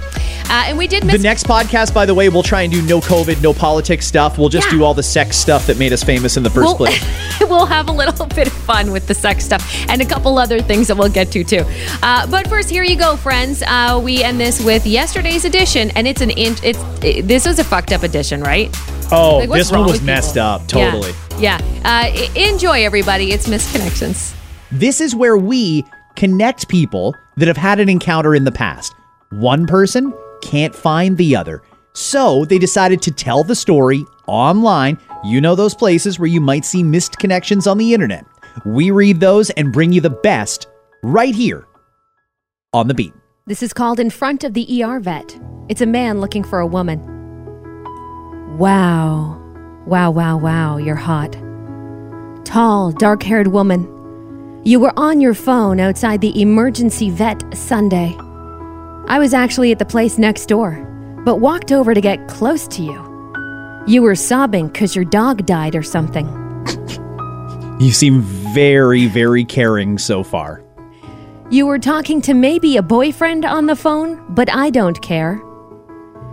Uh, 0.48 0.64
and 0.66 0.78
we 0.78 0.87
did 0.87 1.04
miss. 1.04 1.16
The 1.16 1.22
next 1.22 1.46
podcast, 1.46 1.92
by 1.94 2.07
the 2.07 2.14
way, 2.14 2.28
we'll 2.28 2.42
try 2.42 2.62
and 2.62 2.72
do 2.72 2.83
no 2.83 3.00
COVID, 3.00 3.42
no 3.42 3.52
politics 3.52 4.07
stuff. 4.07 4.38
We'll 4.38 4.48
just 4.48 4.66
Yeah. 4.68 4.78
do 4.78 4.85
all 4.85 4.94
the 4.94 5.02
sex 5.02 5.37
stuff 5.37 5.66
that 5.66 5.78
made 5.78 5.92
us 5.92 6.02
famous 6.02 6.37
in 6.37 6.42
the 6.42 6.50
1st 6.50 6.54
We'll, 6.64 6.76
place. 6.76 7.04
we'll 7.42 7.66
have 7.66 7.88
a 7.88 7.92
little 7.92 8.26
bit 8.35 8.46
of 8.46 8.52
fun 8.52 8.90
with 8.92 9.07
the 9.07 9.14
sex 9.14 9.44
stuff 9.44 9.62
and 9.88 10.00
a 10.00 10.07
couple 10.07 10.38
other 10.38 10.61
things 10.61 10.88
that 10.88 10.96
we'll 10.96 11.09
get 11.11 11.30
to 11.33 11.44
too. 11.44 11.64
Uh, 12.02 12.26
but 12.26 12.48
first, 12.48 12.70
here 12.70 12.82
you 12.82 12.96
go, 12.96 13.16
friends. 13.16 13.62
Uh, 13.66 14.00
we 14.02 14.22
end 14.22 14.40
this 14.40 14.62
with 14.64 14.86
yesterday's 14.86 15.44
edition, 15.44 15.90
and 15.92 16.06
it's 16.06 16.20
an 16.20 16.30
in, 16.30 16.54
it's 16.62 16.78
it, 17.02 17.26
this 17.26 17.46
was 17.46 17.58
a 17.58 17.64
fucked 17.64 17.92
up 17.92 18.02
edition, 18.02 18.40
right? 18.42 18.74
Oh, 19.12 19.38
Like, 19.38 19.50
this 19.50 19.70
one 19.70 19.86
was 19.86 20.02
messed 20.02 20.34
people? 20.34 20.46
up. 20.48 20.66
Totally. 20.66 21.12
Yeah. 21.38 21.60
yeah. 21.84 22.10
Uh, 22.14 22.38
enjoy, 22.38 22.84
everybody. 22.84 23.32
It's 23.32 23.48
Misconnections. 23.48 24.34
This 24.72 25.00
is 25.00 25.14
where 25.14 25.36
we 25.36 25.84
connect 26.16 26.68
people 26.68 27.14
that 27.36 27.48
have 27.48 27.56
had 27.56 27.80
an 27.80 27.88
encounter 27.88 28.34
in 28.34 28.44
the 28.44 28.52
past. 28.52 28.94
One 29.30 29.66
person 29.66 30.12
can't 30.42 30.74
find 30.74 31.16
the 31.16 31.36
other. 31.36 31.62
So 31.92 32.44
they 32.44 32.58
decided 32.58 33.02
to 33.02 33.10
tell 33.10 33.44
the 33.44 33.54
story 33.54 34.04
online. 34.26 34.98
You 35.24 35.40
know 35.40 35.54
those 35.54 35.74
places 35.74 36.18
where 36.18 36.28
you 36.28 36.40
might 36.40 36.64
see 36.64 36.82
missed 36.82 37.18
connections 37.18 37.66
on 37.66 37.78
the 37.78 37.94
internet. 37.94 38.26
We 38.64 38.90
read 38.90 39.20
those 39.20 39.50
and 39.50 39.72
bring 39.72 39.92
you 39.92 40.00
the 40.00 40.10
best 40.10 40.66
right 41.02 41.34
here 41.34 41.66
on 42.74 42.88
the 42.88 42.94
beat. 42.94 43.14
This 43.46 43.62
is 43.62 43.72
called 43.72 44.00
In 44.00 44.10
Front 44.10 44.42
of 44.44 44.52
the 44.54 44.82
ER 44.82 45.00
Vet. 45.00 45.38
It's 45.68 45.80
a 45.80 45.87
man 45.87 46.20
looking 46.20 46.42
for 46.42 46.58
a 46.58 46.66
woman. 46.66 46.98
Wow. 48.58 49.40
Wow, 49.87 50.10
wow, 50.10 50.37
wow, 50.38 50.76
you're 50.78 50.94
hot. 50.94 51.37
Tall, 52.44 52.90
dark 52.90 53.22
haired 53.22 53.48
woman. 53.48 54.62
You 54.64 54.80
were 54.80 54.92
on 54.96 55.20
your 55.20 55.34
phone 55.34 55.78
outside 55.78 56.20
the 56.20 56.40
emergency 56.40 57.10
vet 57.10 57.42
Sunday. 57.54 58.16
I 59.08 59.18
was 59.18 59.34
actually 59.34 59.72
at 59.72 59.78
the 59.78 59.84
place 59.84 60.16
next 60.16 60.46
door, 60.46 60.72
but 61.24 61.37
walked 61.37 61.70
over 61.70 61.92
to 61.92 62.00
get 62.00 62.28
close 62.28 62.66
to 62.68 62.82
you. 62.82 63.84
You 63.87 64.00
were 64.00 64.14
sobbing 64.14 64.68
because 64.68 64.96
your 64.96 65.04
dog 65.04 65.44
died 65.44 65.76
or 65.76 65.82
something. 65.82 66.26
You 67.78 67.92
seem 67.92 68.22
very, 68.22 69.06
very 69.06 69.44
caring 69.44 69.98
so 69.98 70.22
far. 70.22 70.63
You 71.54 71.66
were 71.66 71.78
talking 71.78 72.20
to 72.22 72.34
maybe 72.34 72.78
a 72.78 72.82
boyfriend 72.82 73.44
on 73.44 73.66
the 73.66 73.76
phone, 73.76 74.20
but 74.34 74.50
I 74.50 74.70
don't 74.70 75.00
care. 75.00 75.40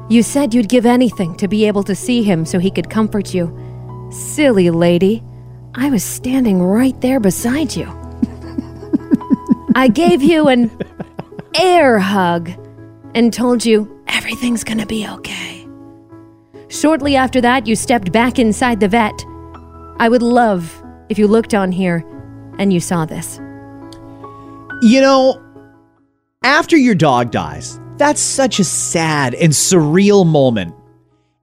You 0.10 0.24
said 0.24 0.52
you'd 0.52 0.68
give 0.68 0.88
anything 0.88 1.36
to 1.36 1.48
be 1.48 1.68
able 1.68 1.84
to 1.84 1.94
see 1.94 2.24
him 2.24 2.44
so 2.44 2.58
he 2.58 2.72
could 2.72 2.90
comfort 2.90 3.32
you. 3.32 3.56
Silly 4.10 4.72
lady. 4.72 5.24
I 5.76 5.92
was 5.92 6.04
standing 6.04 6.60
right 6.60 7.00
there 7.02 7.20
beside 7.20 7.76
you. 7.76 7.86
I 9.76 9.90
gave 9.90 10.24
you 10.24 10.48
an 10.48 10.72
air 11.54 12.00
hug 12.00 12.50
and 13.14 13.32
told 13.32 13.64
you 13.64 14.04
everything's 14.08 14.64
gonna 14.64 14.88
be 14.88 15.08
okay. 15.08 15.68
Shortly 16.70 17.16
after 17.16 17.42
that, 17.42 17.68
you 17.68 17.76
stepped 17.76 18.12
back 18.12 18.40
inside 18.40 18.80
the 18.80 18.88
vet. 18.88 19.24
I 20.00 20.10
would 20.10 20.24
love 20.24 20.84
if 21.10 21.20
you 21.20 21.28
looked 21.28 21.54
on 21.54 21.72
here 21.72 22.04
and 22.58 22.74
you 22.74 22.80
saw 22.80 23.06
this. 23.06 23.40
You 24.82 25.00
know, 25.00 25.42
after 26.44 26.76
your 26.76 26.96
dog 26.96 27.30
dies, 27.30 27.80
that's 27.98 28.20
such 28.20 28.60
a 28.60 28.64
sad 28.64 29.36
and 29.36 29.54
surreal 29.54 30.26
moment. 30.26 30.74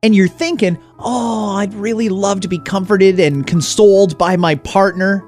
And 0.03 0.15
you're 0.15 0.27
thinking, 0.27 0.77
oh, 0.99 1.55
I'd 1.57 1.73
really 1.75 2.09
love 2.09 2.41
to 2.41 2.49
be 2.49 2.59
comforted 2.59 3.21
and 3.21 3.47
consoled 3.47 4.19
by 4.19 4.37
my 4.37 4.57
partner. 4.57 5.25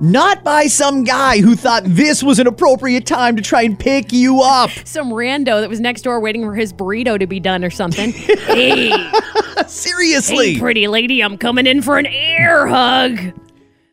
Not 0.00 0.44
by 0.44 0.66
some 0.66 1.02
guy 1.02 1.40
who 1.40 1.56
thought 1.56 1.82
this 1.84 2.22
was 2.22 2.38
an 2.38 2.46
appropriate 2.46 3.04
time 3.04 3.34
to 3.34 3.42
try 3.42 3.62
and 3.62 3.76
pick 3.76 4.12
you 4.12 4.42
up. 4.42 4.70
some 4.84 5.10
rando 5.10 5.60
that 5.60 5.68
was 5.68 5.80
next 5.80 6.02
door 6.02 6.20
waiting 6.20 6.42
for 6.42 6.54
his 6.54 6.72
burrito 6.72 7.18
to 7.18 7.26
be 7.26 7.40
done 7.40 7.64
or 7.64 7.70
something. 7.70 8.12
hey, 8.12 8.92
Seriously. 9.66 10.54
hey, 10.54 10.60
pretty 10.60 10.86
lady, 10.86 11.20
I'm 11.20 11.36
coming 11.36 11.66
in 11.66 11.82
for 11.82 11.98
an 11.98 12.06
air 12.06 12.68
hug. 12.68 13.32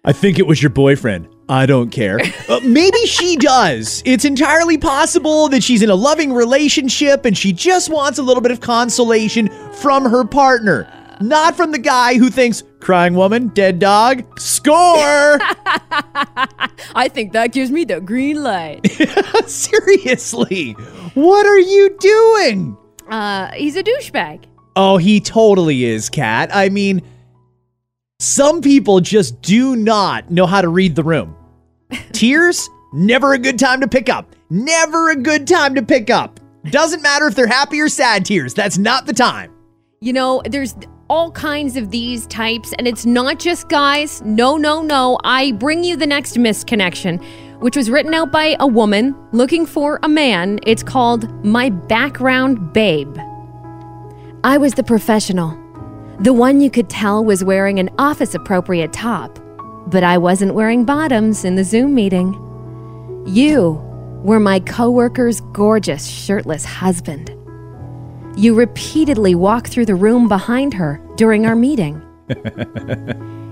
I 0.05 0.11
think 0.11 0.37
it 0.37 0.45
was 0.45 0.61
your 0.61 0.69
boyfriend. 0.69 1.32
I 1.49 1.65
don't 1.65 1.89
care. 1.89 2.19
Uh, 2.49 2.59
maybe 2.61 2.97
she 3.05 3.37
does. 3.37 4.03
It's 4.05 4.25
entirely 4.25 4.77
possible 4.77 5.47
that 5.49 5.63
she's 5.63 5.81
in 5.81 5.89
a 5.89 5.95
loving 5.95 6.33
relationship 6.33 7.23
and 7.23 7.37
she 7.37 7.53
just 7.53 7.89
wants 7.89 8.19
a 8.19 8.21
little 8.21 8.41
bit 8.41 8.51
of 8.51 8.59
consolation 8.59 9.47
from 9.71 10.03
her 10.03 10.25
partner, 10.25 10.91
not 11.21 11.55
from 11.55 11.71
the 11.71 11.79
guy 11.79 12.15
who 12.15 12.29
thinks, 12.29 12.63
crying 12.81 13.15
woman, 13.15 13.47
dead 13.47 13.79
dog, 13.79 14.23
score. 14.37 14.73
I 16.95 17.09
think 17.11 17.31
that 17.31 17.53
gives 17.53 17.71
me 17.71 17.85
the 17.85 18.01
green 18.01 18.43
light. 18.43 18.85
Seriously, 19.47 20.73
what 21.13 21.45
are 21.45 21.59
you 21.59 21.95
doing? 21.99 22.77
uh, 23.09 23.51
he's 23.53 23.77
a 23.77 23.83
douchebag. 23.83 24.43
Oh, 24.75 24.97
he 24.97 25.21
totally 25.21 25.85
is, 25.85 26.09
Kat. 26.09 26.49
I 26.53 26.67
mean, 26.69 27.01
some 28.23 28.61
people 28.61 29.01
just 29.01 29.41
do 29.41 29.75
not 29.75 30.31
know 30.31 30.45
how 30.45 30.61
to 30.61 30.69
read 30.69 30.95
the 30.95 31.03
room. 31.03 31.35
Tears, 32.13 32.69
never 32.93 33.33
a 33.33 33.37
good 33.37 33.59
time 33.59 33.81
to 33.81 33.87
pick 33.87 34.07
up. 34.07 34.33
Never 34.49 35.11
a 35.11 35.15
good 35.15 35.45
time 35.45 35.75
to 35.75 35.81
pick 35.81 36.09
up. 36.09 36.39
Doesn't 36.69 37.01
matter 37.01 37.27
if 37.27 37.35
they're 37.35 37.47
happy 37.47 37.81
or 37.81 37.89
sad 37.89 38.25
tears. 38.25 38.53
That's 38.53 38.77
not 38.77 39.05
the 39.05 39.13
time. 39.13 39.51
You 39.99 40.13
know, 40.13 40.41
there's 40.45 40.73
all 41.09 41.31
kinds 41.31 41.75
of 41.75 41.91
these 41.91 42.25
types, 42.27 42.73
and 42.77 42.87
it's 42.87 43.05
not 43.05 43.39
just 43.39 43.67
guys. 43.67 44.21
No, 44.21 44.55
no, 44.55 44.81
no. 44.81 45.19
I 45.25 45.51
bring 45.51 45.83
you 45.83 45.97
the 45.97 46.07
next 46.07 46.37
misconnection, 46.37 47.21
which 47.59 47.75
was 47.75 47.89
written 47.89 48.13
out 48.13 48.31
by 48.31 48.55
a 48.61 48.67
woman 48.67 49.15
looking 49.33 49.65
for 49.65 49.99
a 50.03 50.07
man. 50.07 50.59
It's 50.65 50.83
called 50.83 51.29
My 51.43 51.69
Background 51.69 52.71
Babe. 52.71 53.17
I 54.45 54.57
was 54.57 54.73
the 54.75 54.83
professional, 54.83 55.57
the 56.23 56.31
one 56.31 56.61
you 56.61 56.71
could 56.71 56.89
tell 56.89 57.21
was 57.25 57.43
wearing 57.43 57.79
an 57.79 57.89
office 57.99 58.33
appropriate 58.33 58.93
top, 58.93 59.39
but 59.87 60.05
I 60.05 60.17
wasn't 60.17 60.53
wearing 60.53 60.85
bottoms 60.85 61.43
in 61.43 61.55
the 61.55 61.65
Zoom 61.65 61.93
meeting. 61.93 62.33
You 63.27 63.71
were 64.23 64.39
my 64.39 64.61
coworker's 64.61 65.41
gorgeous 65.51 66.07
shirtless 66.07 66.63
husband. 66.63 67.29
You 68.37 68.55
repeatedly 68.55 69.35
walk 69.35 69.67
through 69.67 69.85
the 69.85 69.95
room 69.95 70.29
behind 70.29 70.73
her 70.75 71.01
during 71.17 71.45
our 71.45 71.57
meeting. 71.57 72.01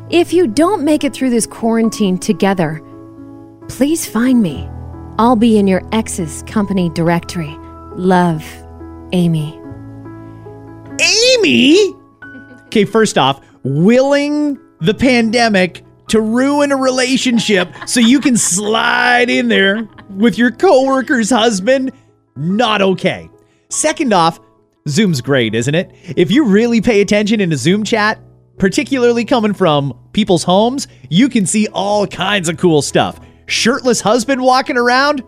if 0.09 0.31
you 0.31 0.47
don't 0.47 0.85
make 0.85 1.03
it 1.03 1.13
through 1.13 1.31
this 1.31 1.45
quarantine 1.45 2.17
together, 2.17 2.81
please 3.67 4.05
find 4.05 4.41
me. 4.41 4.69
I'll 5.19 5.35
be 5.35 5.59
in 5.59 5.67
your 5.67 5.83
ex's 5.91 6.41
company 6.43 6.87
directory. 6.87 7.53
Love, 7.97 8.45
Amy. 9.11 9.59
Amy? 11.01 12.00
Okay, 12.71 12.85
first 12.85 13.17
off, 13.17 13.45
willing 13.63 14.57
the 14.79 14.93
pandemic 14.93 15.83
to 16.07 16.21
ruin 16.21 16.71
a 16.71 16.77
relationship 16.77 17.67
so 17.85 17.99
you 17.99 18.21
can 18.21 18.37
slide 18.37 19.29
in 19.29 19.49
there 19.49 19.89
with 20.11 20.37
your 20.37 20.51
coworker's 20.51 21.29
husband, 21.29 21.91
not 22.37 22.81
okay. 22.81 23.29
Second 23.67 24.13
off, 24.13 24.39
Zoom's 24.87 25.19
great, 25.19 25.53
isn't 25.53 25.75
it? 25.75 25.91
If 26.15 26.31
you 26.31 26.45
really 26.45 26.79
pay 26.79 27.01
attention 27.01 27.41
in 27.41 27.51
a 27.51 27.57
Zoom 27.57 27.83
chat, 27.83 28.21
particularly 28.57 29.25
coming 29.25 29.53
from 29.53 29.93
people's 30.13 30.43
homes, 30.43 30.87
you 31.09 31.27
can 31.27 31.45
see 31.45 31.67
all 31.73 32.07
kinds 32.07 32.47
of 32.47 32.55
cool 32.55 32.81
stuff. 32.81 33.19
Shirtless 33.47 33.99
husband 33.99 34.41
walking 34.41 34.77
around? 34.77 35.23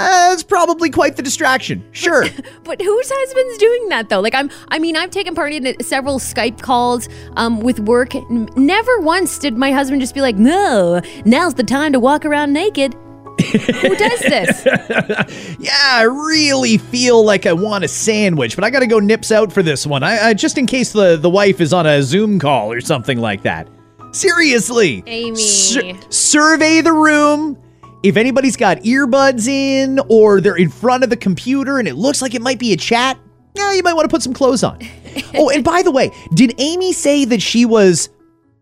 Uh, 0.00 0.32
it's 0.32 0.42
probably 0.42 0.90
quite 0.90 1.16
the 1.16 1.22
distraction. 1.22 1.84
Sure. 1.92 2.24
But 2.64 2.80
whose 2.80 3.10
husband's 3.12 3.58
doing 3.58 3.88
that 3.88 4.08
though? 4.10 4.20
Like 4.20 4.34
I'm 4.34 4.48
I 4.68 4.78
mean 4.78 4.96
I've 4.96 5.10
taken 5.10 5.34
part 5.34 5.52
in 5.52 5.80
several 5.82 6.18
Skype 6.20 6.60
calls 6.62 7.08
um, 7.36 7.60
with 7.60 7.80
work. 7.80 8.12
Never 8.30 9.00
once 9.00 9.38
did 9.38 9.56
my 9.56 9.72
husband 9.72 10.00
just 10.00 10.14
be 10.14 10.20
like, 10.20 10.36
"No, 10.36 11.00
now's 11.24 11.54
the 11.54 11.64
time 11.64 11.92
to 11.92 12.00
walk 12.00 12.24
around 12.24 12.52
naked." 12.52 12.94
Who 13.40 13.96
does 13.96 14.20
this? 14.20 14.66
yeah, 15.58 15.72
I 15.72 16.02
really 16.02 16.78
feel 16.78 17.24
like 17.24 17.46
I 17.46 17.52
want 17.52 17.84
a 17.84 17.88
sandwich, 17.88 18.54
but 18.54 18.64
I 18.64 18.70
got 18.70 18.80
to 18.80 18.86
go 18.86 19.00
nips 19.00 19.32
out 19.32 19.52
for 19.52 19.62
this 19.62 19.86
one. 19.86 20.02
I, 20.02 20.28
I 20.28 20.34
just 20.34 20.58
in 20.58 20.66
case 20.66 20.92
the 20.92 21.16
the 21.16 21.30
wife 21.30 21.60
is 21.60 21.72
on 21.72 21.86
a 21.86 22.02
Zoom 22.02 22.38
call 22.38 22.70
or 22.70 22.80
something 22.80 23.18
like 23.18 23.42
that. 23.42 23.68
Seriously, 24.12 25.02
Amy. 25.06 25.36
Sur- 25.36 25.98
survey 26.10 26.80
the 26.82 26.92
room. 26.92 27.58
If 28.02 28.16
anybody's 28.16 28.56
got 28.56 28.78
earbuds 28.78 29.46
in 29.46 30.00
or 30.08 30.40
they're 30.40 30.56
in 30.56 30.70
front 30.70 31.04
of 31.04 31.10
the 31.10 31.16
computer 31.16 31.78
and 31.78 31.86
it 31.86 31.94
looks 31.96 32.22
like 32.22 32.34
it 32.34 32.40
might 32.42 32.58
be 32.58 32.72
a 32.72 32.76
chat, 32.76 33.18
yeah, 33.54 33.72
you 33.72 33.82
might 33.82 33.94
want 33.94 34.08
to 34.08 34.14
put 34.14 34.22
some 34.22 34.32
clothes 34.32 34.62
on. 34.62 34.78
oh, 35.34 35.50
and 35.50 35.62
by 35.64 35.82
the 35.82 35.90
way, 35.90 36.10
did 36.34 36.54
Amy 36.58 36.92
say 36.92 37.24
that 37.26 37.42
she 37.42 37.66
was 37.66 38.08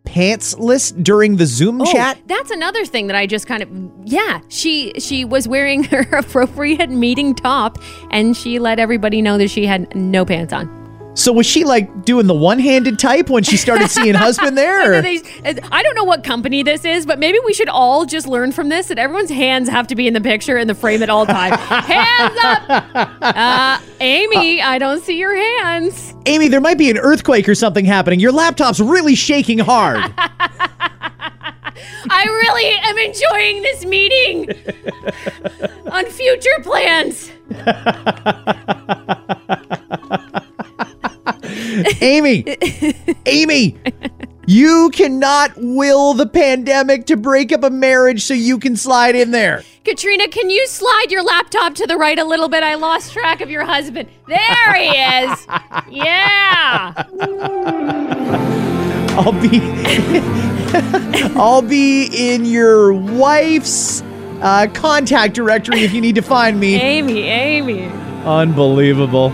pantsless 0.04 0.90
during 1.04 1.36
the 1.36 1.44
Zoom 1.46 1.82
Oh, 1.82 1.92
chat? 1.92 2.18
that's 2.26 2.50
another 2.50 2.84
thing 2.86 3.06
that 3.08 3.16
I 3.16 3.26
just 3.26 3.46
kind 3.46 3.62
of 3.62 3.68
yeah. 4.04 4.40
She 4.48 4.92
she 4.98 5.24
was 5.24 5.46
wearing 5.46 5.84
her 5.92 6.00
appropriate 6.16 6.90
meeting 6.90 7.34
top, 7.34 7.78
and 8.10 8.36
she 8.36 8.58
let 8.58 8.78
everybody 8.78 9.20
know 9.22 9.38
that 9.38 9.48
she 9.50 9.66
had 9.66 9.94
no 9.94 10.24
pants 10.24 10.52
on. 10.52 10.77
So 11.18 11.32
was 11.32 11.46
she 11.46 11.64
like 11.64 12.04
doing 12.04 12.28
the 12.28 12.34
one-handed 12.34 13.00
type 13.00 13.28
when 13.28 13.42
she 13.42 13.56
started 13.56 13.90
seeing 13.90 14.14
husband 14.18 14.56
there? 14.56 14.94
I 14.94 15.82
don't 15.82 15.96
know 15.96 16.04
what 16.04 16.22
company 16.22 16.62
this 16.62 16.84
is, 16.84 17.06
but 17.06 17.18
maybe 17.18 17.40
we 17.44 17.52
should 17.52 17.68
all 17.68 18.04
just 18.04 18.28
learn 18.28 18.52
from 18.52 18.68
this 18.68 18.86
that 18.86 19.00
everyone's 19.00 19.30
hands 19.30 19.68
have 19.68 19.88
to 19.88 19.96
be 19.96 20.06
in 20.06 20.14
the 20.14 20.20
picture 20.20 20.56
in 20.56 20.68
the 20.68 20.76
frame 20.76 21.02
at 21.02 21.10
all 21.10 21.26
times. 21.26 21.56
hands 21.58 22.38
up, 22.44 22.62
uh, 23.20 23.80
Amy. 23.98 24.62
I 24.62 24.78
don't 24.78 25.02
see 25.02 25.18
your 25.18 25.34
hands. 25.34 26.14
Amy, 26.26 26.46
there 26.46 26.60
might 26.60 26.78
be 26.78 26.88
an 26.88 26.98
earthquake 26.98 27.48
or 27.48 27.56
something 27.56 27.84
happening. 27.84 28.20
Your 28.20 28.30
laptop's 28.32 28.78
really 28.78 29.16
shaking 29.16 29.58
hard. 29.58 29.98
I 32.10 32.24
really 32.26 32.68
am 32.80 32.96
enjoying 32.96 33.62
this 33.62 33.84
meeting 33.84 34.50
on 35.90 36.06
future 36.06 36.60
plans. 36.62 37.32
Amy, 42.00 42.44
Amy, 43.26 43.76
you 44.46 44.90
cannot 44.92 45.52
will 45.56 46.14
the 46.14 46.26
pandemic 46.26 47.06
to 47.06 47.16
break 47.16 47.52
up 47.52 47.62
a 47.64 47.70
marriage 47.70 48.22
so 48.24 48.34
you 48.34 48.58
can 48.58 48.76
slide 48.76 49.14
in 49.14 49.30
there. 49.30 49.62
Katrina, 49.84 50.28
can 50.28 50.50
you 50.50 50.66
slide 50.66 51.06
your 51.10 51.22
laptop 51.22 51.74
to 51.76 51.86
the 51.86 51.96
right 51.96 52.18
a 52.18 52.24
little 52.24 52.48
bit? 52.48 52.62
I 52.62 52.74
lost 52.74 53.12
track 53.12 53.40
of 53.40 53.50
your 53.50 53.64
husband. 53.64 54.08
There 54.26 54.74
he 54.74 54.88
is. 54.88 55.46
Yeah. 55.88 56.92
I'll 59.18 59.32
be 59.32 59.60
I'll 61.36 61.62
be 61.62 62.08
in 62.12 62.44
your 62.44 62.92
wife's 62.92 64.02
uh, 64.42 64.66
contact 64.74 65.34
directory 65.34 65.80
if 65.80 65.92
you 65.92 66.00
need 66.00 66.14
to 66.14 66.22
find 66.22 66.60
me. 66.60 66.74
Amy, 66.76 67.22
Amy. 67.22 67.84
Unbelievable. 68.24 69.32